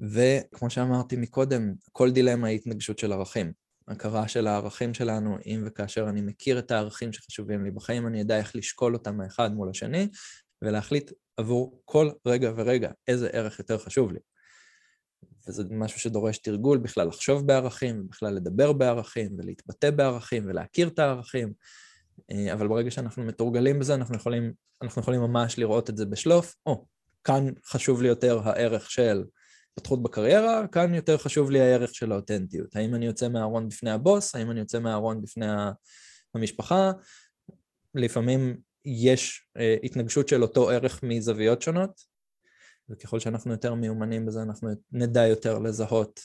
[0.00, 3.52] וכמו שאמרתי מקודם, כל דילמה היא התנגשות של ערכים.
[3.88, 8.38] הכרה של הערכים שלנו, אם וכאשר אני מכיר את הערכים שחשובים לי בחיים, אני אדע
[8.38, 10.08] איך לשקול אותם האחד מול השני,
[10.62, 14.18] ולהחליט עבור כל רגע ורגע איזה ערך יותר חשוב לי.
[15.48, 21.52] וזה משהו שדורש תרגול בכלל לחשוב בערכים, ובכלל לדבר בערכים, ולהתבטא בערכים, ולהכיר את הערכים.
[22.30, 24.52] אה, אבל ברגע שאנחנו מתורגלים בזה, אנחנו יכולים,
[24.82, 26.54] אנחנו יכולים ממש לראות את זה בשלוף.
[26.66, 26.86] או,
[27.24, 29.24] כאן חשוב לי יותר הערך של
[29.72, 32.76] התפתחות בקריירה, כאן יותר חשוב לי הערך של האותנטיות.
[32.76, 35.46] האם אני יוצא מהארון בפני הבוס, האם אני יוצא מהארון בפני
[36.34, 36.92] המשפחה.
[37.94, 42.00] לפעמים יש אה, התנגשות של אותו ערך מזוויות שונות,
[42.88, 46.20] וככל שאנחנו יותר מיומנים בזה, אנחנו נדע יותר לזהות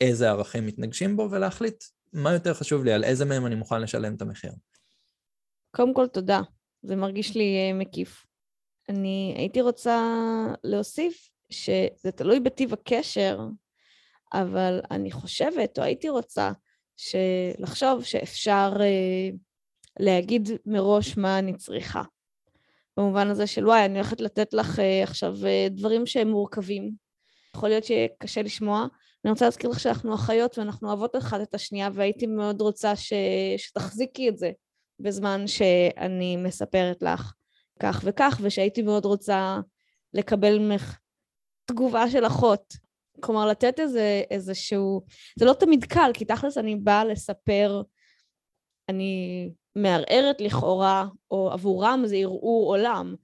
[0.00, 4.14] איזה ערכים מתנגשים בו, ולהחליט מה יותר חשוב לי, על איזה מהם אני מוכן לשלם
[4.14, 4.52] את המחיר.
[5.76, 6.40] קודם כל, תודה.
[6.82, 8.26] זה מרגיש לי אה, מקיף.
[8.88, 10.06] אני הייתי רוצה
[10.64, 13.40] להוסיף שזה תלוי בטיב הקשר,
[14.32, 16.52] אבל אני חושבת, או הייתי רוצה,
[17.58, 19.30] לחשוב שאפשר אה,
[20.00, 22.02] להגיד מראש מה אני צריכה.
[22.96, 26.92] במובן הזה של וואי, אני הולכת לתת לך אה, עכשיו אה, דברים שהם מורכבים.
[27.56, 28.86] יכול להיות שיהיה קשה לשמוע.
[29.24, 33.12] אני רוצה להזכיר לך שאנחנו אחיות ואנחנו אוהבות אחת את השנייה, והייתי מאוד רוצה ש...
[33.56, 34.50] שתחזיקי את זה
[35.00, 37.32] בזמן שאני מספרת לך
[37.80, 39.60] כך וכך, ושהייתי מאוד רוצה
[40.14, 40.98] לקבל ממך
[41.70, 42.74] תגובה של אחות.
[43.20, 45.02] כלומר, לתת איזה, איזשהו...
[45.38, 47.82] זה לא תמיד קל, כי תכלס אני באה לספר,
[48.88, 53.14] אני מערערת לכאורה, או עבורם זה ערעור עולם.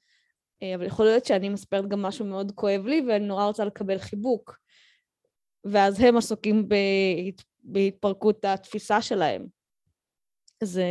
[0.62, 3.98] אה, אבל יכול להיות שאני מספרת גם משהו מאוד כואב לי, ואני נורא רוצה לקבל
[3.98, 4.59] חיבוק.
[5.64, 7.43] ואז הם עסוקים בהת...
[7.62, 9.47] בהתפרקות התפיסה שלהם.
[10.62, 10.85] זה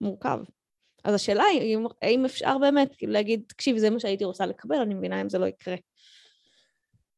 [0.00, 0.38] מורכב.
[1.04, 5.20] אז השאלה היא, האם אפשר באמת להגיד, תקשיב, זה מה שהייתי רוצה לקבל, אני מבינה
[5.20, 5.76] אם זה לא יקרה.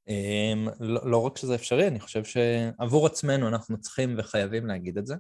[0.09, 5.06] אמ, לא, לא רק שזה אפשרי, אני חושב שעבור עצמנו אנחנו צריכים וחייבים להגיד את
[5.06, 5.14] זה.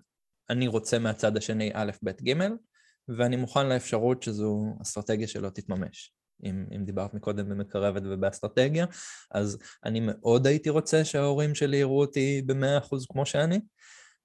[0.50, 2.48] אני רוצה מהצד השני א', ב', ג',
[3.18, 6.12] ואני מוכן לאפשרות שזו אסטרטגיה שלא תתממש.
[6.44, 8.86] אם, אם דיברת מקודם במקרבת ובאסטרטגיה,
[9.30, 13.60] אז אני מאוד הייתי רוצה שההורים שלי יראו אותי במאה אחוז כמו שאני.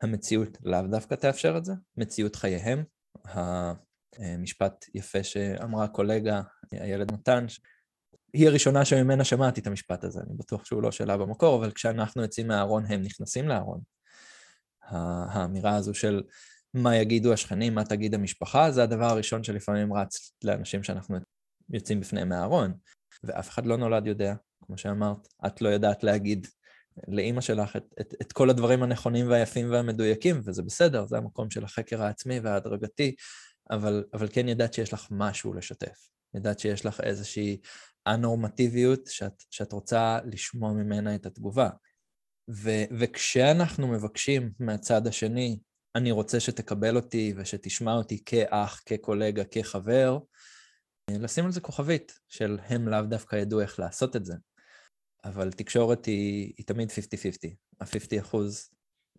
[0.02, 2.84] המציאות לאו דווקא תאפשר את זה, מציאות חייהם.
[3.26, 6.42] המשפט יפה שאמרה הקולגה,
[6.72, 7.46] הילד נתן,
[8.34, 12.22] היא הראשונה שממנה שמעתי את המשפט הזה, אני בטוח שהוא לא שאלה במקור, אבל כשאנחנו
[12.22, 13.80] יוצאים מהארון הם נכנסים לארון.
[14.82, 16.24] האמירה הזו של
[16.74, 21.18] מה יגידו השכנים, מה תגיד המשפחה, זה הדבר הראשון שלפעמים רץ לאנשים שאנחנו
[21.70, 22.74] יוצאים בפניהם מהארון,
[23.24, 24.34] ואף אחד לא נולד יודע,
[24.66, 26.48] כמו שאמרת, את לא יודעת להגיד
[27.08, 31.64] לאימא שלך את, את, את כל הדברים הנכונים והיפים והמדויקים, וזה בסדר, זה המקום של
[31.64, 33.16] החקר העצמי וההדרגתי,
[33.72, 36.08] אבל, אבל כן ידעת שיש לך משהו לשתף.
[36.34, 37.58] ידעת שיש לך איזושהי
[38.06, 41.70] הנורמטיביות שאת, שאת רוצה לשמוע ממנה את התגובה.
[42.50, 42.70] ו,
[43.00, 45.60] וכשאנחנו מבקשים מהצד השני,
[45.96, 50.18] אני רוצה שתקבל אותי ושתשמע אותי כאח, כקולגה, כחבר,
[51.12, 54.34] לשים על זה כוכבית של הם לאו דווקא ידעו איך לעשות את זה.
[55.24, 56.94] אבל תקשורת היא, היא תמיד 50-50.
[57.82, 58.70] ה-50 אחוז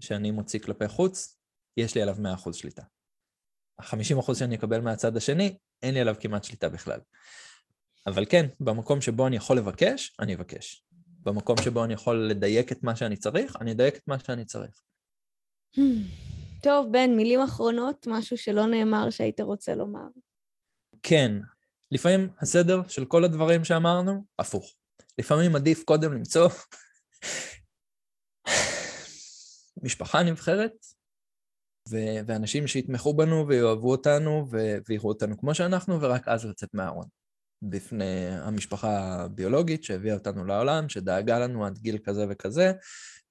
[0.00, 1.38] שאני מוציא כלפי חוץ,
[1.76, 2.82] יש לי עליו 100 אחוז שליטה.
[3.78, 7.00] ה-50 אחוז שאני אקבל מהצד השני, אין לי עליו כמעט שליטה בכלל.
[8.06, 10.84] אבל כן, במקום שבו אני יכול לבקש, אני אבקש.
[11.20, 14.82] במקום שבו אני יכול לדייק את מה שאני צריך, אני אדייק את מה שאני צריך.
[16.62, 20.06] טוב, בן, מילים אחרונות, משהו שלא נאמר שהיית רוצה לומר.
[21.02, 21.32] כן,
[21.92, 24.74] לפעמים הסדר של כל הדברים שאמרנו, הפוך.
[25.18, 26.48] לפעמים עדיף קודם למצוא
[29.84, 30.72] משפחה נבחרת,
[31.90, 37.06] ו- ואנשים שיתמכו בנו ויאהבו אותנו ו- ויראו אותנו כמו שאנחנו, ורק אז לצאת מהארון.
[37.70, 42.72] בפני המשפחה הביולוגית שהביאה אותנו לעולם, שדאגה לנו עד גיל כזה וכזה,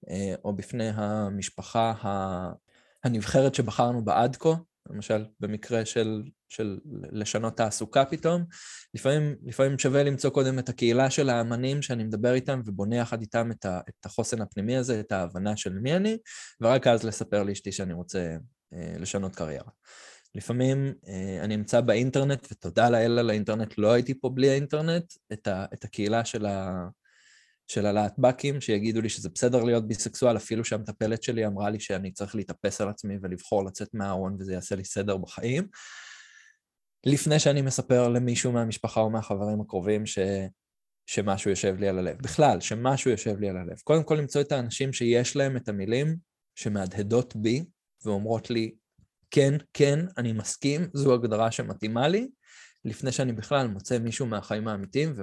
[0.10, 1.94] אה, או בפני המשפחה
[3.04, 4.54] הנבחרת שבחרנו בה עד כה,
[4.90, 6.80] למשל במקרה של, של
[7.12, 8.46] לשנות תעסוקה פתאום,
[8.94, 13.52] לפעמים, לפעמים שווה למצוא קודם את הקהילה של האמנים שאני מדבר איתם ובונה יחד איתם
[13.52, 16.18] את, ה, את החוסן הפנימי הזה, את ההבנה של מי אני,
[16.62, 18.36] ורק אז לספר לאשתי שאני רוצה
[18.74, 19.70] אה, לשנות קריירה.
[20.36, 25.48] לפעמים אה, אני אמצא באינטרנט, ותודה לאל על האינטרנט, לא הייתי פה בלי האינטרנט, את,
[25.48, 26.46] ה, את הקהילה של,
[27.68, 32.36] של הלהטב"קים, שיגידו לי שזה בסדר להיות ביסקסואל, אפילו שהמטפלת שלי אמרה לי שאני צריך
[32.36, 35.68] להתאפס על עצמי ולבחור לצאת מהארון וזה יעשה לי סדר בחיים.
[37.06, 40.20] לפני שאני מספר למישהו מהמשפחה או מהחברים הקרובים ש...
[41.06, 42.18] שמשהו יושב לי על הלב.
[42.18, 43.78] בכלל, שמשהו יושב לי על הלב.
[43.84, 46.16] קודם כל למצוא את האנשים שיש להם את המילים
[46.56, 47.66] שמהדהדות בי
[48.06, 48.76] ואומרות לי,
[49.36, 52.30] כן, כן, אני מסכים, זו הגדרה שמתאימה לי,
[52.86, 55.14] לפני שאני בכלל מוצא מישהו מהחיים האמיתיים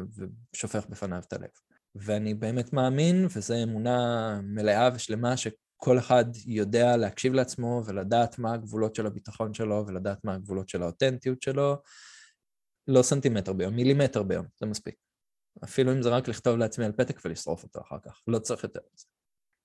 [0.55, 1.49] ושופך בפניו את הלב.
[1.95, 8.95] ואני באמת מאמין, וזו אמונה מלאה ושלמה, שכל אחד יודע להקשיב לעצמו ולדעת מה הגבולות
[8.95, 11.77] של הביטחון שלו ולדעת מה הגבולות של האותנטיות שלו.
[12.89, 14.95] לא סנטימטר ביום, מילימטר ביום, זה מספיק.
[15.65, 18.81] אפילו אם זה רק לכתוב לעצמי על פתק ולשרוף אותו אחר כך, לא צריך יותר
[18.95, 19.20] מזה.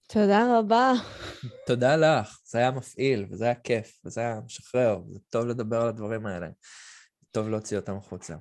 [0.08, 0.94] תודה רבה.
[1.68, 5.88] תודה לך, זה היה מפעיל, וזה היה כיף, וזה היה משחרר, זה טוב לדבר על
[5.88, 6.48] הדברים האלה.
[7.32, 8.36] טוב להוציא אותם החוצה.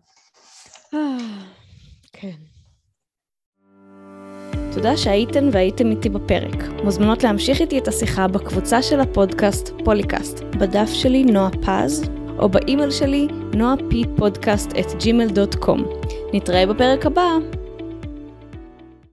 [2.12, 2.34] כן.
[4.74, 6.54] תודה שהייתן והייתם איתי בפרק.
[6.84, 12.90] מוזמנות להמשיך איתי את השיחה בקבוצה של הפודקאסט פוליקאסט, בדף שלי נועה פז, או באימייל
[12.90, 15.80] שלי נועה פי פודקאסט את gmail.com.
[16.32, 17.28] נתראה בפרק הבא.